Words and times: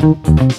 Thank 0.00 0.40
you. 0.40 0.49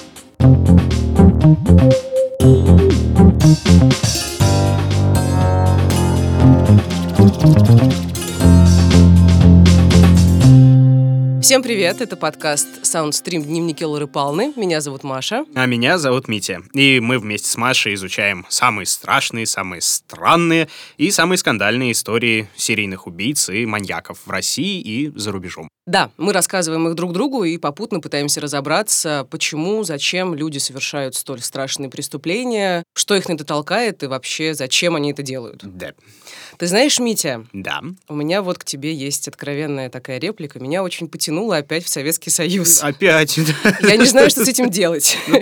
Всем 11.51 11.63
привет, 11.63 11.99
это 11.99 12.15
подкаст 12.15 12.65
Soundstream 12.83 13.41
Дневники 13.41 13.83
Лоры 13.83 14.07
Палны. 14.07 14.53
Меня 14.55 14.79
зовут 14.79 15.03
Маша. 15.03 15.44
А 15.53 15.65
меня 15.65 15.97
зовут 15.97 16.30
Митя. 16.30 16.62
И 16.71 17.02
мы 17.02 17.20
вместе 17.20 17.50
с 17.50 17.58
Машей 17.58 17.94
изучаем 17.96 18.46
самые 18.48 18.86
страшные, 18.86 19.46
самые 19.46 19.82
странные 19.82 20.70
и 20.95 21.12
самые 21.12 21.38
скандальные 21.38 21.91
истории 21.91 22.48
серийных 22.55 23.05
убийц 23.05 23.50
и 23.50 23.66
маньяков 23.66 24.20
в 24.26 24.30
России 24.30 24.80
и 24.80 25.12
за 25.14 25.34
рубежом. 25.34 25.68
Да, 25.86 26.12
мы 26.16 26.32
рассказываем 26.32 26.88
их 26.88 26.95
друг 26.95 27.12
другу 27.12 27.44
и 27.44 27.58
попутно 27.58 27.99
пытаемся 27.99 28.40
разобраться, 28.40 29.27
почему, 29.30 29.84
зачем 29.84 30.34
люди 30.34 30.58
совершают 30.58 31.16
столь 31.16 31.41
страшные 31.41 31.90
преступления, 31.90 32.84
что 32.95 33.13
их 33.13 33.27
на 33.27 33.34
это 33.34 33.44
толкает 33.44 34.04
и 34.04 34.08
вообще 34.08 34.54
зачем 34.54 34.95
они 34.95 35.12
это 35.12 35.22
делают. 35.22 35.59
Да. 35.63 35.91
Ты 36.58 36.67
знаешь, 36.67 36.99
Митя, 36.99 37.45
Да. 37.53 37.81
у 38.08 38.16
меня 38.16 38.41
вот 38.41 38.58
к 38.58 38.63
тебе 38.66 38.94
есть 38.94 39.27
откровенная 39.27 39.89
такая 39.89 40.20
реплика. 40.20 40.59
Меня 40.59 40.84
очень 40.84 41.08
потянуло 41.08 41.58
опять 41.58 41.84
в 41.85 41.89
Советский 41.89 42.30
Союз. 42.30 42.84
Опять. 42.84 43.38
Я 43.81 43.95
не 43.98 44.05
знаю, 44.05 44.30
что 44.30 44.45
с 44.45 44.48
этим 44.48 44.70
делать. 44.70 45.17
Ну, 45.27 45.39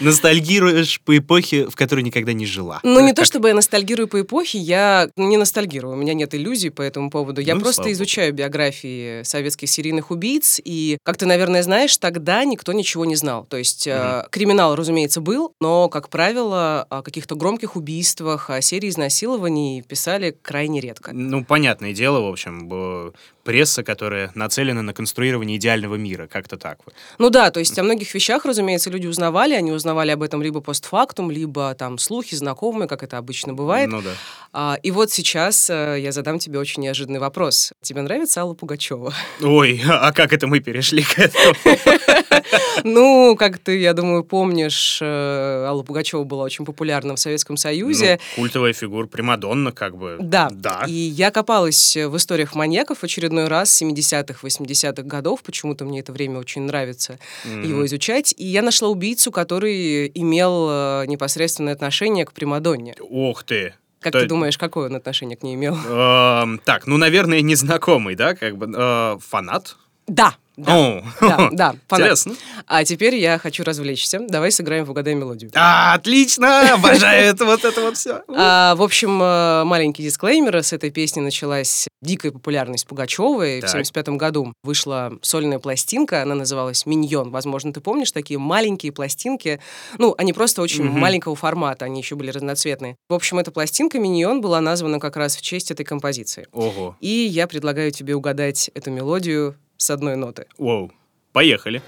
ностальгируешь 0.00 1.00
по 1.02 1.16
эпохе, 1.18 1.66
в 1.68 1.76
которой 1.76 2.00
никогда 2.02 2.32
не 2.32 2.46
жила. 2.46 2.80
Ну, 2.82 3.00
не 3.00 3.12
то 3.12 3.24
чтобы 3.24 3.48
я 3.48 3.54
ностальгирую 3.54 4.08
по 4.08 4.20
эпохе, 4.20 4.58
я 4.58 5.08
не 5.16 5.36
ностальгирую, 5.36 5.94
у 5.94 5.96
меня 5.96 6.14
нет 6.14 6.34
иллюзий 6.34 6.70
по 6.70 6.82
этому 6.82 7.10
поводу. 7.10 7.40
Я 7.40 7.54
Ну, 7.54 7.60
просто 7.60 7.90
изучаю 7.92 8.32
биографии 8.32 9.22
советских 9.24 9.68
серийных 9.68 10.10
убийц, 10.10 10.60
и, 10.64 10.98
как 11.02 11.16
ты, 11.16 11.26
наверное, 11.26 11.62
знаешь, 11.62 11.96
тогда 11.98 12.44
никто 12.44 12.72
ничего 12.72 13.04
не 13.04 13.16
знал. 13.16 13.44
То 13.44 13.56
есть 13.56 13.86
э, 13.86 14.24
криминал, 14.30 14.74
разумеется, 14.76 15.20
был, 15.20 15.52
но, 15.60 15.88
как 15.88 16.08
правило, 16.08 16.86
о 16.88 17.02
каких-то 17.02 17.34
громких 17.34 17.76
убийствах, 17.76 18.50
о 18.50 18.60
серии 18.60 18.88
изнасилований 18.88 19.82
писали 19.82 20.25
крайне 20.32 20.80
редко. 20.80 21.12
Ну, 21.12 21.44
понятное 21.44 21.92
дело, 21.92 22.20
в 22.20 22.30
общем, 22.30 23.12
пресса, 23.46 23.84
которая 23.84 24.32
нацелена 24.34 24.82
на 24.82 24.92
конструирование 24.92 25.56
идеального 25.56 25.94
мира, 25.94 26.26
как-то 26.26 26.56
так 26.56 26.78
вот. 26.84 26.94
Ну 27.18 27.30
да, 27.30 27.50
то 27.50 27.60
есть 27.60 27.78
о 27.78 27.84
многих 27.84 28.12
вещах, 28.12 28.44
разумеется, 28.44 28.90
люди 28.90 29.06
узнавали, 29.06 29.54
они 29.54 29.70
узнавали 29.70 30.10
об 30.10 30.22
этом 30.22 30.42
либо 30.42 30.60
постфактум, 30.60 31.30
либо 31.30 31.74
там 31.74 31.98
слухи, 31.98 32.34
знакомые, 32.34 32.88
как 32.88 33.04
это 33.04 33.18
обычно 33.18 33.54
бывает. 33.54 33.88
Ну 33.88 34.02
да. 34.02 34.10
А, 34.52 34.78
и 34.82 34.90
вот 34.90 35.12
сейчас 35.12 35.70
э, 35.70 35.98
я 36.00 36.10
задам 36.10 36.40
тебе 36.40 36.58
очень 36.58 36.82
неожиданный 36.82 37.20
вопрос. 37.20 37.72
Тебе 37.82 38.02
нравится 38.02 38.40
Алла 38.40 38.54
Пугачева? 38.54 39.14
Ой, 39.40 39.80
а 39.88 40.12
как 40.12 40.32
это 40.32 40.48
мы 40.48 40.58
перешли 40.60 41.04
к 41.04 41.18
этому? 41.18 41.54
Ну, 42.84 43.36
как 43.36 43.58
ты, 43.58 43.78
я 43.80 43.94
думаю, 43.94 44.22
помнишь, 44.24 44.98
э, 45.00 45.64
Алла 45.66 45.82
Пугачева 45.82 46.24
была 46.24 46.44
очень 46.44 46.64
популярна 46.64 47.16
в 47.16 47.18
Советском 47.18 47.56
Союзе. 47.56 48.18
Ну, 48.36 48.42
культовая 48.42 48.72
фигура, 48.72 49.06
Примадонна, 49.06 49.72
как 49.72 49.96
бы. 49.96 50.16
Да. 50.20 50.48
Да. 50.50 50.84
И 50.86 50.92
я 50.92 51.30
копалась 51.30 51.96
в 51.96 52.16
историях 52.16 52.54
маньяков 52.54 53.02
очередной 53.02 53.48
раз 53.48 53.80
70-х, 53.82 54.46
80-х 54.46 55.02
годов. 55.02 55.42
Почему-то 55.42 55.84
мне 55.84 56.00
это 56.00 56.12
время 56.12 56.38
очень 56.38 56.62
нравится 56.62 57.18
его 57.44 57.84
изучать. 57.86 58.34
И 58.36 58.44
я 58.46 58.62
нашла 58.62 58.88
убийцу, 58.88 59.30
который 59.32 60.10
имел 60.14 60.68
э, 60.70 61.04
непосредственное 61.06 61.72
отношение 61.72 62.24
к 62.24 62.32
Примадонне. 62.32 62.94
Ох 63.00 63.44
ты. 63.44 63.74
Как 64.00 64.12
То- 64.12 64.20
ты 64.20 64.26
думаешь, 64.26 64.58
какое 64.58 64.88
он 64.88 64.94
отношение 64.96 65.36
к 65.36 65.42
ней 65.42 65.54
имел? 65.54 65.74
Эм, 65.74 66.60
так, 66.64 66.86
ну, 66.86 66.96
наверное, 66.96 67.40
незнакомый, 67.40 68.14
да, 68.14 68.34
как 68.34 68.56
бы 68.56 68.72
э, 68.72 69.18
фанат. 69.26 69.76
Да, 70.06 70.36
да, 70.56 70.76
О, 70.76 71.02
да, 71.20 71.48
да, 71.52 71.74
фанат. 71.88 72.00
Интересно. 72.06 72.34
А 72.66 72.84
теперь 72.84 73.16
я 73.16 73.38
хочу 73.38 73.62
развлечься. 73.64 74.20
Давай 74.28 74.50
сыграем 74.50 74.84
в 74.84 74.90
«Угадай 74.90 75.14
мелодию». 75.14 75.50
А, 75.54 75.94
отлично! 75.94 76.72
Обожаю 76.74 77.26
это 77.26 77.44
вот 77.44 77.64
это 77.64 77.80
вот 77.82 77.96
все. 77.96 78.22
А, 78.28 78.74
в 78.74 78.82
общем, 78.82 79.20
э, 79.22 79.64
маленький 79.64 80.02
дисклеймер. 80.02 80.62
С 80.62 80.72
этой 80.72 80.90
песни 80.90 81.20
началась 81.20 81.88
дикая 82.02 82.30
популярность 82.30 82.86
Пугачевой. 82.86 83.58
В 83.58 83.62
Так. 83.62 83.70
75 83.70 84.08
году 84.16 84.52
вышла 84.62 85.12
сольная 85.22 85.58
пластинка, 85.58 86.22
она 86.22 86.34
называлась 86.34 86.86
«Миньон». 86.86 87.30
Возможно, 87.30 87.72
ты 87.72 87.80
помнишь 87.80 88.12
такие 88.12 88.38
маленькие 88.38 88.92
пластинки. 88.92 89.60
Ну, 89.98 90.14
они 90.18 90.32
просто 90.32 90.62
очень 90.62 90.84
Мгм. 90.84 90.98
маленького 91.00 91.36
формата, 91.36 91.84
они 91.84 92.00
еще 92.00 92.14
были 92.14 92.30
разноцветные. 92.30 92.96
В 93.08 93.14
общем, 93.14 93.38
эта 93.38 93.50
пластинка 93.50 93.98
«Миньон» 93.98 94.40
была 94.40 94.60
названа 94.60 95.00
как 95.00 95.16
раз 95.16 95.36
в 95.36 95.42
честь 95.42 95.70
этой 95.70 95.84
композиции. 95.84 96.46
Ого. 96.52 96.96
И 97.00 97.08
я 97.08 97.46
предлагаю 97.46 97.90
тебе 97.90 98.14
угадать 98.14 98.70
эту 98.74 98.90
мелодию 98.90 99.56
с 99.76 99.90
одной 99.90 100.16
ноты. 100.16 100.46
Воу. 100.58 100.92
Поехали. 101.32 101.82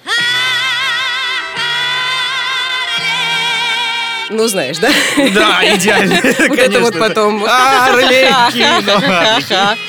Ну, 4.31 4.47
знаешь, 4.47 4.78
да? 4.78 4.91
Да, 5.34 5.62
идеально. 5.75 6.21
Вот 6.49 6.59
это 6.59 6.81
вот 6.81 6.99
потом. 6.99 7.44
Арлекино. 7.44 8.82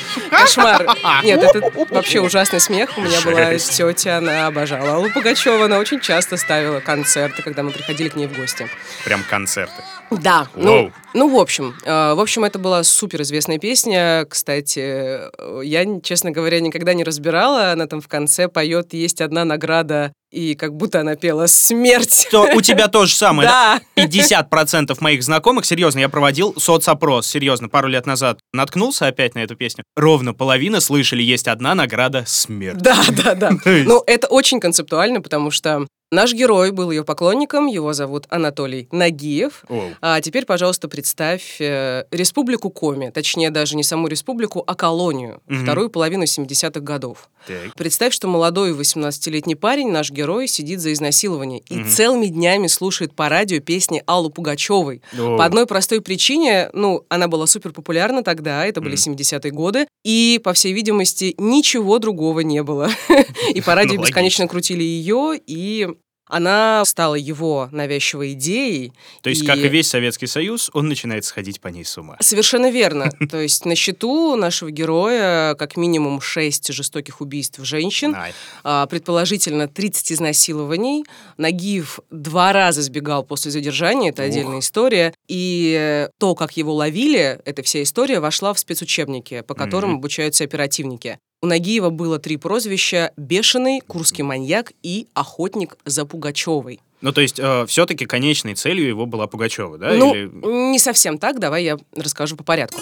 Кошмар. 0.30 0.86
Нет, 1.24 1.42
это 1.42 1.70
вообще 1.90 2.20
ужасный 2.20 2.60
смех. 2.60 2.90
У 2.96 3.00
меня 3.02 3.20
была 3.20 3.56
тетя, 3.58 4.18
она 4.18 4.46
обожала 4.46 4.94
Аллу 4.94 5.10
Пугачеву. 5.10 5.64
Она 5.64 5.78
очень 5.78 6.00
часто 6.00 6.36
ставила 6.36 6.80
концерты, 6.80 7.42
когда 7.42 7.62
мы 7.62 7.70
приходили 7.70 8.08
к 8.08 8.16
ней 8.16 8.26
в 8.26 8.36
гости. 8.36 8.68
Прям 9.04 9.22
концерты. 9.28 9.82
Да. 10.10 10.48
Воу. 10.54 10.64
Ну, 10.64 10.92
ну, 11.14 11.36
в 11.36 11.40
общем, 11.40 11.74
э, 11.84 12.14
в 12.14 12.20
общем, 12.20 12.44
это 12.44 12.58
была 12.58 12.82
суперизвестная 12.82 13.58
песня. 13.58 14.26
Кстати, 14.28 14.80
э, 14.80 15.60
я, 15.64 15.84
честно 16.02 16.30
говоря, 16.30 16.60
никогда 16.60 16.94
не 16.94 17.04
разбирала. 17.04 17.72
Она 17.72 17.86
там 17.86 18.00
в 18.00 18.08
конце 18.08 18.48
поет 18.48 18.92
«Есть 18.92 19.20
одна 19.20 19.44
награда», 19.44 20.12
и 20.30 20.54
как 20.54 20.74
будто 20.74 21.00
она 21.00 21.16
пела 21.16 21.46
«Смерть». 21.46 22.28
То 22.30 22.48
у 22.54 22.60
тебя 22.60 22.88
то 22.88 23.06
же 23.06 23.14
самое, 23.14 23.48
да? 23.48 23.80
Да. 23.96 24.04
50% 24.04 24.96
моих 25.00 25.22
знакомых, 25.22 25.66
серьезно, 25.66 25.98
я 25.98 26.08
проводил 26.08 26.54
соцопрос, 26.56 27.26
серьезно, 27.26 27.68
пару 27.68 27.88
лет 27.88 28.06
назад 28.06 28.38
наткнулся 28.52 29.06
опять 29.06 29.34
на 29.34 29.40
эту 29.40 29.56
песню. 29.56 29.84
Ровно 29.96 30.32
половина 30.32 30.80
слышали, 30.80 31.22
есть 31.22 31.48
одна 31.48 31.74
награда 31.74 32.24
смерть. 32.26 32.78
Да, 32.78 32.96
да, 33.10 33.34
да. 33.34 33.50
Ну, 33.64 34.02
это 34.06 34.28
очень 34.28 34.60
концептуально, 34.60 35.20
потому 35.20 35.50
что 35.50 35.86
наш 36.10 36.32
герой 36.34 36.70
был 36.72 36.90
ее 36.90 37.04
поклонником, 37.04 37.66
его 37.66 37.92
зовут 37.92 38.26
Анатолий 38.30 38.88
Нагиев. 38.90 39.64
Оу. 39.68 39.82
А 40.00 40.20
теперь, 40.20 40.44
пожалуйста, 40.44 40.88
представь 40.88 41.60
э, 41.60 42.04
республику 42.10 42.70
Коми, 42.70 43.10
точнее 43.10 43.50
даже 43.50 43.76
не 43.76 43.82
саму 43.84 44.08
республику, 44.08 44.62
а 44.66 44.74
колонию, 44.74 45.40
Мгм. 45.46 45.62
вторую 45.62 45.90
половину 45.90 46.24
70-х 46.24 46.80
годов. 46.80 47.28
Так. 47.46 47.74
Представь, 47.74 48.12
что 48.12 48.28
молодой 48.28 48.72
18-летний 48.72 49.54
парень, 49.54 49.90
наш 49.90 50.10
герой, 50.10 50.46
сидит 50.46 50.80
за 50.80 50.92
изнасилование 50.92 51.60
и 51.68 51.76
Мгм. 51.76 51.88
целыми 51.88 52.26
днями 52.26 52.66
слушает 52.66 53.14
по 53.14 53.28
радио 53.28 53.60
песни 53.60 54.02
Аллы 54.06 54.30
Пугачевой. 54.30 55.02
Оу. 55.18 55.38
По 55.38 55.44
одной 55.44 55.66
простой 55.66 56.00
причине, 56.00 56.70
ну, 56.74 57.04
она 57.08 57.28
была 57.28 57.46
супер 57.46 57.72
популярна 57.72 58.22
тогда, 58.22 58.66
это 58.66 58.80
были 58.80 58.92
Мгм. 58.94 58.98
70-е 59.14 59.52
годы, 59.52 59.86
и, 60.04 60.40
по 60.42 60.52
всей 60.52 60.72
видимости, 60.72 61.34
ничего 61.38 61.98
другого 61.98 62.40
не 62.40 62.62
было. 62.62 62.88
И 63.54 63.60
по 63.60 63.74
радио 63.74 64.00
бесконечно 64.00 64.46
крутили 64.48 64.82
ее, 64.82 65.40
и 65.46 65.88
она 66.30 66.84
стала 66.84 67.14
его 67.14 67.68
навязчивой 67.72 68.32
идеей. 68.32 68.92
То 69.22 69.30
есть, 69.30 69.44
как 69.44 69.58
и 69.58 69.68
весь 69.68 69.88
Советский 69.88 70.26
Союз, 70.26 70.70
он 70.72 70.88
начинает 70.88 71.24
сходить 71.24 71.60
по 71.60 71.68
ней 71.68 71.84
с 71.84 71.98
ума. 71.98 72.16
Совершенно 72.20 72.70
верно. 72.70 73.10
То 73.30 73.40
есть 73.40 73.64
на 73.64 73.74
счету 73.74 74.36
нашего 74.36 74.70
героя 74.70 75.54
как 75.54 75.76
минимум 75.76 76.20
6 76.20 76.72
жестоких 76.72 77.20
убийств 77.20 77.58
женщин, 77.62 78.16
а, 78.62 78.86
предположительно 78.86 79.68
30 79.68 80.12
изнасилований. 80.12 81.04
Нагиев 81.36 82.00
два 82.10 82.52
раза 82.52 82.82
сбегал 82.82 83.24
после 83.24 83.50
задержания, 83.50 84.10
это 84.10 84.22
отдельная 84.22 84.60
история. 84.60 85.12
И 85.28 85.76
э, 85.78 86.08
то, 86.18 86.34
как 86.34 86.56
его 86.56 86.74
ловили, 86.74 87.40
эта 87.44 87.62
вся 87.62 87.82
история 87.82 88.20
вошла 88.20 88.54
в 88.54 88.58
спецучебники, 88.58 89.42
по 89.42 89.54
которым 89.54 89.96
обучаются 89.96 90.44
оперативники. 90.44 91.18
У 91.42 91.46
Нагиева 91.46 91.88
было 91.88 92.18
три 92.18 92.36
прозвища 92.36 93.12
«Бешеный», 93.16 93.80
«Курский 93.80 94.22
маньяк» 94.22 94.72
и 94.82 95.06
«Охотник 95.14 95.78
за 95.86 96.04
Пугачевой». 96.04 96.80
Ну, 97.00 97.12
то 97.12 97.22
есть, 97.22 97.40
все-таки 97.66 98.04
конечной 98.04 98.54
целью 98.54 98.86
его 98.86 99.06
была 99.06 99.26
Пугачева, 99.26 99.78
да? 99.78 99.94
ну, 99.94 100.14
Или- 100.14 100.70
не 100.70 100.78
совсем 100.78 101.16
так, 101.16 101.38
давай 101.38 101.64
я 101.64 101.78
расскажу 101.96 102.36
по 102.36 102.44
порядку. 102.44 102.78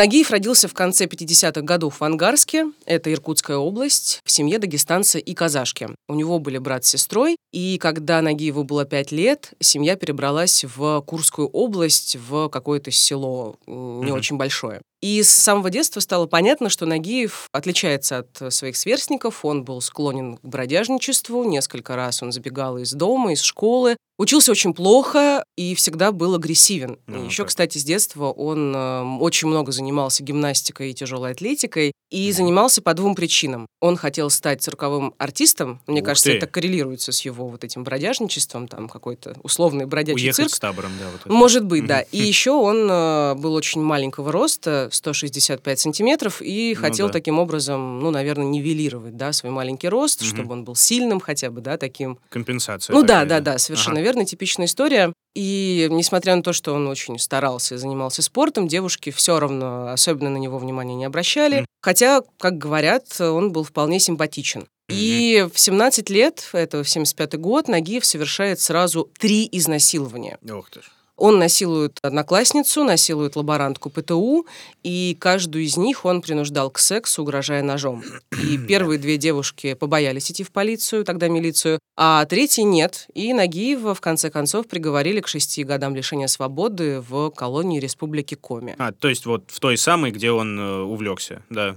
Нагиев 0.00 0.30
родился 0.30 0.66
в 0.66 0.72
конце 0.72 1.04
50-х 1.04 1.60
годов 1.60 2.00
в 2.00 2.04
Ангарске, 2.04 2.72
это 2.86 3.12
Иркутская 3.12 3.58
область, 3.58 4.22
в 4.24 4.30
семье 4.30 4.58
дагестанца 4.58 5.18
и 5.18 5.34
казашки. 5.34 5.90
У 6.08 6.14
него 6.14 6.38
были 6.38 6.56
брат 6.56 6.86
с 6.86 6.88
сестрой, 6.88 7.36
и 7.52 7.76
когда 7.76 8.22
Нагиеву 8.22 8.64
было 8.64 8.86
5 8.86 9.12
лет, 9.12 9.52
семья 9.60 9.96
перебралась 9.96 10.64
в 10.64 11.02
Курскую 11.02 11.48
область, 11.48 12.16
в 12.16 12.48
какое-то 12.48 12.90
село 12.90 13.56
м, 13.66 13.98
не 14.00 14.06
Мгм. 14.06 14.12
очень 14.16 14.36
большое. 14.38 14.80
И 15.00 15.22
с 15.22 15.30
самого 15.30 15.70
детства 15.70 16.00
стало 16.00 16.26
понятно, 16.26 16.68
что 16.68 16.84
Нагиев 16.84 17.48
отличается 17.52 18.18
от 18.18 18.52
своих 18.52 18.76
сверстников. 18.76 19.44
Он 19.44 19.64
был 19.64 19.80
склонен 19.80 20.36
к 20.36 20.40
бродяжничеству. 20.42 21.44
Несколько 21.44 21.96
раз 21.96 22.22
он 22.22 22.32
забегал 22.32 22.76
из 22.78 22.92
дома, 22.92 23.32
из 23.32 23.40
школы. 23.40 23.96
Учился 24.18 24.50
очень 24.50 24.74
плохо 24.74 25.42
и 25.56 25.74
всегда 25.74 26.12
был 26.12 26.34
агрессивен. 26.34 26.98
Ну, 27.06 27.22
и 27.22 27.26
еще, 27.26 27.44
так. 27.44 27.48
кстати, 27.48 27.78
с 27.78 27.84
детства 27.84 28.26
он 28.26 28.76
э, 28.76 29.16
очень 29.18 29.48
много 29.48 29.72
занимался 29.72 30.22
гимнастикой 30.22 30.90
и 30.90 30.94
тяжелой 30.94 31.30
атлетикой. 31.30 31.92
И 32.10 32.30
занимался 32.32 32.82
по 32.82 32.92
двум 32.92 33.14
причинам. 33.14 33.66
Он 33.80 33.96
хотел 33.96 34.30
стать 34.30 34.60
цирковым 34.62 35.14
артистом. 35.16 35.80
Мне 35.86 36.00
Ух 36.00 36.06
кажется, 36.06 36.30
ты. 36.30 36.36
это 36.36 36.48
коррелируется 36.48 37.12
с 37.12 37.20
его 37.24 37.46
вот 37.46 37.62
этим 37.62 37.84
бродяжничеством, 37.84 38.66
там 38.66 38.88
какой-то 38.88 39.36
условный 39.44 39.86
бродячий 39.86 40.24
Уехать 40.24 40.36
цирк. 40.36 40.54
с 40.54 40.58
табором, 40.58 40.90
да. 40.98 41.06
Вот 41.12 41.20
это. 41.20 41.32
Может 41.32 41.64
быть, 41.64 41.86
да. 41.86 42.00
И 42.00 42.18
еще 42.18 42.50
он 42.50 42.88
э, 42.90 43.34
был 43.36 43.54
очень 43.54 43.80
маленького 43.80 44.32
роста, 44.32 44.89
165 44.94 45.78
сантиметров, 45.80 46.40
и 46.42 46.74
Ну 46.76 46.80
хотел 46.80 47.06
да. 47.08 47.12
таким 47.12 47.38
образом, 47.38 48.00
ну, 48.00 48.10
наверное, 48.10 48.46
нивелировать, 48.46 49.16
да, 49.16 49.32
свой 49.32 49.52
маленький 49.52 49.88
рост, 49.88 50.20
Мгм. 50.22 50.28
чтобы 50.30 50.52
он 50.52 50.64
был 50.64 50.76
сильным 50.76 51.20
хотя 51.20 51.50
бы, 51.50 51.60
да, 51.60 51.76
таким. 51.76 52.18
Компенсация. 52.28 52.94
Ну 52.94 53.02
да, 53.02 53.20
такая, 53.22 53.26
да, 53.26 53.40
да, 53.52 53.58
совершенно 53.58 53.96
Ага. 53.96 54.04
верно, 54.04 54.24
типичная 54.24 54.66
история. 54.66 55.12
И 55.34 55.86
несмотря 55.90 56.34
на 56.34 56.42
то, 56.42 56.52
что 56.52 56.72
он 56.74 56.88
очень 56.88 57.18
старался 57.18 57.76
и 57.76 57.78
занимался 57.78 58.20
спортом, 58.22 58.66
девушки 58.68 59.10
все 59.10 59.38
равно 59.38 59.88
особенно 59.88 60.30
на 60.30 60.38
него 60.38 60.58
внимания 60.58 60.94
не 60.96 61.04
обращали. 61.04 61.58
Мгм. 61.58 61.66
Хотя, 61.82 62.22
как 62.38 62.58
говорят, 62.58 63.20
он 63.20 63.52
был 63.52 63.64
вполне 63.64 64.00
симпатичен. 64.00 64.66
И 64.88 65.46
в 65.54 65.58
17 65.60 66.10
лет, 66.10 66.48
это 66.52 66.82
в 66.82 66.88
75 66.88 67.36
год, 67.36 67.68
Нагиев 67.68 68.04
совершает 68.04 68.58
сразу 68.58 69.08
три 69.20 69.48
изнасилования. 69.52 70.38
Ух 70.42 70.68
ты 70.70 70.80
ж. 70.82 70.84
Он 71.20 71.38
насилует 71.38 71.98
одноклассницу, 72.00 72.82
насилует 72.82 73.36
лаборантку 73.36 73.90
ПТУ, 73.90 74.46
и 74.82 75.14
каждую 75.20 75.64
из 75.64 75.76
них 75.76 76.06
он 76.06 76.22
принуждал 76.22 76.70
к 76.70 76.78
сексу, 76.78 77.22
угрожая 77.22 77.62
ножом. 77.62 78.02
И 78.42 78.56
первые 78.56 78.98
две 78.98 79.18
девушки 79.18 79.74
побоялись 79.74 80.30
идти 80.30 80.42
в 80.42 80.50
полицию, 80.50 81.04
тогда 81.04 81.28
милицию, 81.28 81.78
а 81.94 82.24
третьей 82.24 82.64
нет. 82.64 83.06
И 83.12 83.34
Нагиева, 83.34 83.94
в 83.94 84.00
конце 84.00 84.30
концов, 84.30 84.66
приговорили 84.66 85.20
к 85.20 85.28
шести 85.28 85.62
годам 85.62 85.94
лишения 85.94 86.26
свободы 86.26 87.02
в 87.06 87.28
колонии 87.32 87.78
Республики 87.80 88.34
Коми. 88.34 88.74
А, 88.78 88.92
то 88.92 89.08
есть 89.10 89.26
вот 89.26 89.44
в 89.48 89.60
той 89.60 89.76
самой, 89.76 90.12
где 90.12 90.30
он 90.30 90.58
э, 90.58 90.80
увлекся, 90.80 91.42
да, 91.50 91.76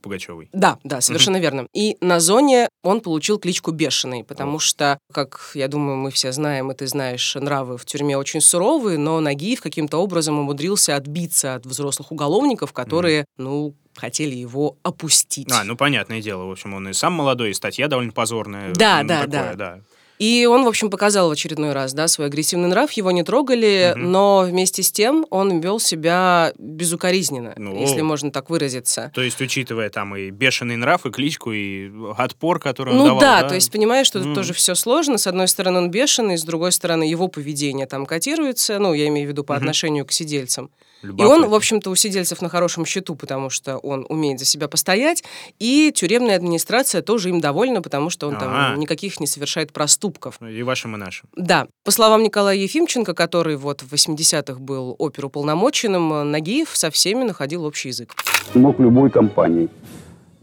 Пугачевой. 0.00 0.48
Да, 0.54 0.78
да, 0.84 1.02
совершенно 1.02 1.36
верно. 1.36 1.66
И 1.74 1.98
на 2.00 2.18
зоне 2.20 2.70
он 2.82 3.02
получил 3.02 3.38
кличку 3.38 3.72
Бешеный, 3.72 4.24
потому 4.24 4.58
что, 4.58 4.98
как 5.12 5.50
я 5.52 5.68
думаю, 5.68 5.98
мы 5.98 6.10
все 6.10 6.32
знаем, 6.32 6.72
и 6.72 6.74
ты 6.74 6.86
знаешь, 6.86 7.34
нравы 7.34 7.76
в 7.76 7.84
тюрьме 7.84 8.16
очень 8.16 8.40
суровые, 8.70 8.98
но 8.98 9.20
Нагиев 9.20 9.60
каким-то 9.60 9.98
образом 9.98 10.38
умудрился 10.38 10.96
отбиться 10.96 11.56
от 11.56 11.66
взрослых 11.66 12.12
уголовников, 12.12 12.72
которые, 12.72 13.24
ну, 13.36 13.74
хотели 13.96 14.34
его 14.34 14.76
опустить. 14.82 15.50
А, 15.50 15.64
ну 15.64 15.76
понятное 15.76 16.22
дело, 16.22 16.44
в 16.44 16.50
общем, 16.50 16.74
он 16.74 16.88
и 16.88 16.92
сам 16.92 17.12
молодой, 17.12 17.50
и 17.50 17.54
статья 17.54 17.88
довольно 17.88 18.12
позорная. 18.12 18.72
Да, 18.74 19.02
ну, 19.02 19.08
да, 19.08 19.20
такое, 19.22 19.30
да. 19.30 19.54
да. 19.54 19.80
И 20.20 20.44
он, 20.44 20.64
в 20.64 20.68
общем, 20.68 20.90
показал 20.90 21.30
в 21.30 21.32
очередной 21.32 21.72
раз, 21.72 21.94
да, 21.94 22.06
свой 22.06 22.26
агрессивный 22.26 22.68
нрав, 22.68 22.92
его 22.92 23.10
не 23.10 23.22
трогали, 23.22 23.94
Мгм. 23.96 24.12
но 24.12 24.40
вместе 24.46 24.82
с 24.82 24.92
тем 24.92 25.24
он 25.30 25.60
вел 25.60 25.80
себя 25.80 26.52
безукоризненно, 26.58 27.54
Ну. 27.56 27.80
если 27.80 28.02
можно 28.02 28.30
так 28.30 28.50
выразиться. 28.50 29.10
То 29.14 29.22
есть, 29.22 29.40
учитывая 29.40 29.88
там 29.88 30.14
и 30.14 30.28
бешеный 30.30 30.76
нрав, 30.76 31.06
и 31.06 31.10
кличку, 31.10 31.52
и 31.52 31.90
отпор, 32.18 32.58
который 32.60 32.90
он 32.92 32.98
Ну 32.98 33.04
давал, 33.06 33.20
да, 33.20 33.48
то 33.48 33.54
есть 33.54 33.72
понимаешь, 33.72 34.06
что 34.06 34.22
тут 34.22 34.34
тоже 34.34 34.52
все 34.52 34.74
сложно. 34.74 35.16
С 35.16 35.26
одной 35.26 35.48
стороны, 35.48 35.78
он 35.78 35.90
бешеный, 35.90 36.36
с 36.36 36.42
другой 36.44 36.72
стороны, 36.72 37.04
его 37.04 37.28
поведение 37.28 37.86
там 37.86 38.04
котируется, 38.04 38.78
ну, 38.78 38.92
я 38.92 39.08
имею 39.08 39.26
в 39.26 39.30
виду 39.30 39.42
по 39.42 39.54
Мгм. 39.54 39.62
отношению 39.62 40.04
к 40.04 40.12
сидельцам. 40.12 40.70
И 41.02 41.06
он, 41.06 41.12
Любопытно. 41.16 41.48
в 41.48 41.54
общем-то, 41.54 41.88
у 41.90 41.94
сидельцев 41.94 42.42
на 42.42 42.50
хорошем 42.50 42.84
счету, 42.84 43.14
потому 43.14 43.48
что 43.48 43.78
он 43.78 44.04
умеет 44.10 44.38
за 44.38 44.44
себя 44.44 44.68
постоять, 44.68 45.24
и 45.58 45.92
тюремная 45.96 46.36
администрация 46.36 47.00
тоже 47.00 47.30
им 47.30 47.40
довольна, 47.40 47.80
потому 47.80 48.10
что 48.10 48.28
он 48.28 48.34
Ага. 48.36 48.44
там 48.44 48.78
никаких 48.78 49.18
не 49.18 49.26
совершает 49.26 49.72
проступков. 49.72 50.09
И 50.50 50.62
вашим, 50.62 50.96
и 50.96 50.98
нашим. 50.98 51.28
Да, 51.36 51.66
по 51.84 51.90
словам 51.90 52.22
Николая 52.22 52.56
Ефимченко, 52.56 53.14
который 53.14 53.56
вот 53.56 53.82
в 53.82 53.92
80-х 53.92 54.60
был 54.60 54.94
оперуполномоченным, 54.98 56.30
Нагиев 56.30 56.70
со 56.72 56.90
всеми 56.90 57.24
находил 57.24 57.64
общий 57.64 57.88
язык. 57.88 58.14
мог 58.54 58.78
любой 58.80 59.10
компании 59.10 59.68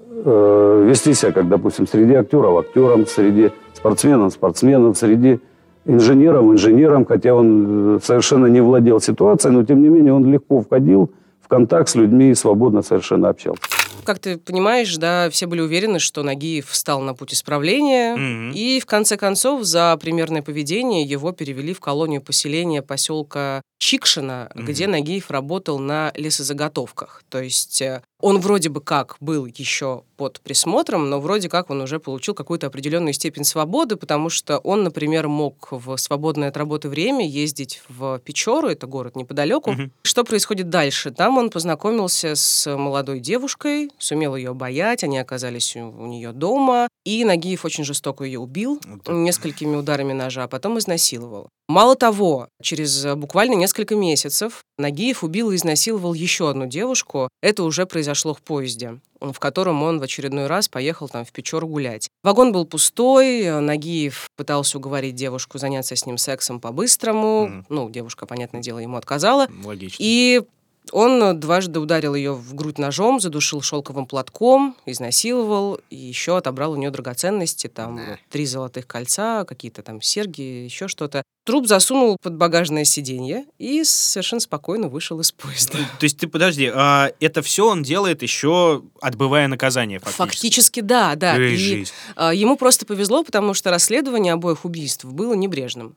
э, 0.10 0.86
вести 0.88 1.14
себя, 1.14 1.32
как, 1.32 1.50
допустим, 1.50 1.88
среди 1.88 2.14
актеров 2.14 2.60
актером, 2.60 3.06
среди 3.08 3.52
спортсменов 3.74 4.34
спортсменом, 4.34 4.96
среди 4.96 5.40
инженеров 5.86 6.44
инженером, 6.44 7.06
хотя 7.06 7.34
он 7.34 7.96
э, 7.96 8.00
совершенно 8.04 8.48
не 8.48 8.62
владел 8.62 9.00
ситуацией, 9.00 9.54
но 9.54 9.64
тем 9.64 9.82
не 9.82 9.90
менее 9.90 10.14
он 10.14 10.32
легко 10.32 10.62
входил 10.62 11.12
в 11.48 11.50
контакт 11.50 11.88
с 11.90 11.96
людьми 11.96 12.32
и 12.32 12.36
свободно 12.36 12.82
совершенно 12.82 13.30
общался. 13.30 13.62
Как 14.04 14.20
ты 14.20 14.38
понимаешь, 14.38 14.96
да, 14.98 15.30
все 15.30 15.48
были 15.48 15.62
уверены, 15.62 16.00
что 16.00 16.24
Нагиев 16.24 16.70
встал 16.70 17.02
на 17.02 17.14
путь 17.14 17.34
исправления, 17.34 18.16
Мгм. 18.16 18.52
и 18.52 18.80
в 18.82 18.86
конце 18.86 19.18
концов 19.18 19.64
за 19.64 19.98
примерное 20.00 20.42
поведение 20.42 21.04
его 21.04 21.32
перевели 21.32 21.74
в 21.74 21.80
колонию 21.80 22.22
поселения 22.22 22.82
поселка 22.82 23.62
Чикшина, 23.80 24.50
Мгм. 24.56 24.66
где 24.66 24.88
Нагиев 24.88 25.30
работал 25.32 25.80
на 25.80 26.12
лесозаготовках. 26.16 27.24
То 27.30 27.42
есть 27.42 27.82
э, 27.82 28.02
он 28.20 28.40
вроде 28.40 28.70
бы 28.70 28.82
как 28.82 29.18
был 29.20 29.46
еще 29.46 30.04
под 30.18 30.42
присмотром, 30.42 31.10
но 31.10 31.20
вроде 31.20 31.50
как 31.50 31.70
он 31.70 31.82
уже 31.82 32.00
получил 32.00 32.34
какую-то 32.34 32.68
определенную 32.68 33.14
степень 33.14 33.44
свободы, 33.44 33.96
потому 33.96 34.30
что 34.30 34.58
он, 34.60 34.84
например, 34.84 35.28
мог 35.28 35.68
в 35.72 35.98
свободное 35.98 36.50
от 36.50 36.58
работы 36.58 36.90
время 36.90 37.28
ездить 37.28 37.82
в 37.88 38.20
Печору, 38.20 38.70
это 38.70 38.88
город 38.88 39.16
неподалеку. 39.16 39.72
Мгм. 39.72 39.92
Что 40.02 40.24
происходит 40.24 40.70
дальше? 40.70 41.12
Там 41.12 41.38
он 41.38 41.50
познакомился 41.52 42.36
с 42.36 42.76
молодой 42.76 43.20
девушкой, 43.20 43.92
сумел 44.00 44.36
ее 44.36 44.50
обаять, 44.50 45.04
они 45.04 45.20
оказались 45.20 45.76
у, 45.76 45.88
у 45.88 46.08
нее 46.08 46.32
дома, 46.32 46.88
и 47.06 47.24
Нагиев 47.24 47.64
очень 47.66 47.84
жестоко 47.84 48.24
ее 48.24 48.40
убил 48.40 48.80
Вот 48.86 49.04
так. 49.04 49.16
несколькими 49.16 49.76
ударами 49.76 50.14
ножа, 50.14 50.46
а 50.46 50.48
потом 50.48 50.80
изнасиловал. 50.80 51.50
Мало 51.68 51.96
того, 51.96 52.48
через 52.62 53.06
буквально 53.16 53.54
несколько 53.54 53.96
месяцев 53.96 54.64
Нагиев 54.78 55.24
убил 55.24 55.52
и 55.52 55.56
изнасиловал 55.56 56.14
еще 56.14 56.50
одну 56.50 56.68
девушку. 56.68 57.30
Это 57.42 57.64
уже 57.64 57.86
произошло 57.86 58.34
в 58.34 58.42
поезде, 58.42 59.00
в 59.20 59.40
котором 59.40 59.82
он 59.82 60.00
в 60.00 60.04
очередной 60.04 60.48
раз 60.48 60.70
поехал 60.70 61.10
там 61.10 61.26
в 61.26 61.32
Печору 61.32 61.68
гулять. 61.68 62.10
Вагон 62.24 62.52
был 62.52 62.66
пустой, 62.66 63.42
э, 63.42 63.60
Нагиев 63.60 64.30
пытался 64.36 64.78
уговорить 64.78 65.16
девушку 65.16 65.58
заняться 65.58 65.96
с 65.96 66.06
ним 66.06 66.18
сексом 66.18 66.60
по-быстрому. 66.60 67.48
Мгм. 67.48 67.66
Ну, 67.70 67.90
девушка, 67.90 68.26
понятное 68.26 68.62
дело, 68.62 68.80
ему 68.80 68.98
отказала. 68.98 69.48
Логично. 69.64 69.96
И 70.00 70.44
он 70.92 71.40
дважды 71.40 71.80
ударил 71.80 72.16
ее 72.16 72.34
в 72.34 72.54
грудь 72.54 72.78
ножом, 72.78 73.20
задушил 73.20 73.62
шелковым 73.62 74.06
платком, 74.06 74.76
изнасиловал 74.86 75.80
и 75.90 75.96
еще 75.96 76.38
отобрал 76.38 76.74
у 76.74 76.76
нее 76.76 76.92
драгоценности, 76.92 77.68
там 77.68 77.98
Да. 77.98 78.18
три 78.30 78.46
золотых 78.46 78.88
кольца, 78.88 79.44
какие-то 79.46 79.82
там 79.82 80.02
серьги, 80.02 80.42
еще 80.42 80.88
что-то. 80.88 81.24
Труп 81.48 81.66
засунул 81.66 82.18
под 82.22 82.36
багажное 82.36 82.84
сиденье 82.84 83.46
и 83.58 83.86
совершенно 83.86 84.42
спокойно 84.42 84.90
вышел 84.90 85.18
из 85.22 85.32
поезда. 85.32 85.78
То 85.98 86.04
есть 86.04 86.18
ты 86.18 86.28
подожди, 86.28 86.70
а 86.74 87.10
это 87.22 87.42
все 87.42 87.70
он 87.70 87.84
делает 87.84 88.22
еще 88.22 88.84
отбывая 89.02 89.48
наказание 89.48 90.00
фактически. 90.00 90.18
Фактически, 90.18 90.80
да, 90.82 91.16
да. 91.16 91.38
Эй, 91.38 91.54
И 91.54 91.58
жизнь. 91.58 91.92
а, 92.18 92.34
ему 92.34 92.58
просто 92.58 92.86
повезло, 92.86 93.24
потому 93.24 93.54
что 93.54 93.70
расследование 93.70 94.34
обоих 94.34 94.66
убийств 94.66 95.06
было 95.06 95.36
небрежным. 95.36 95.96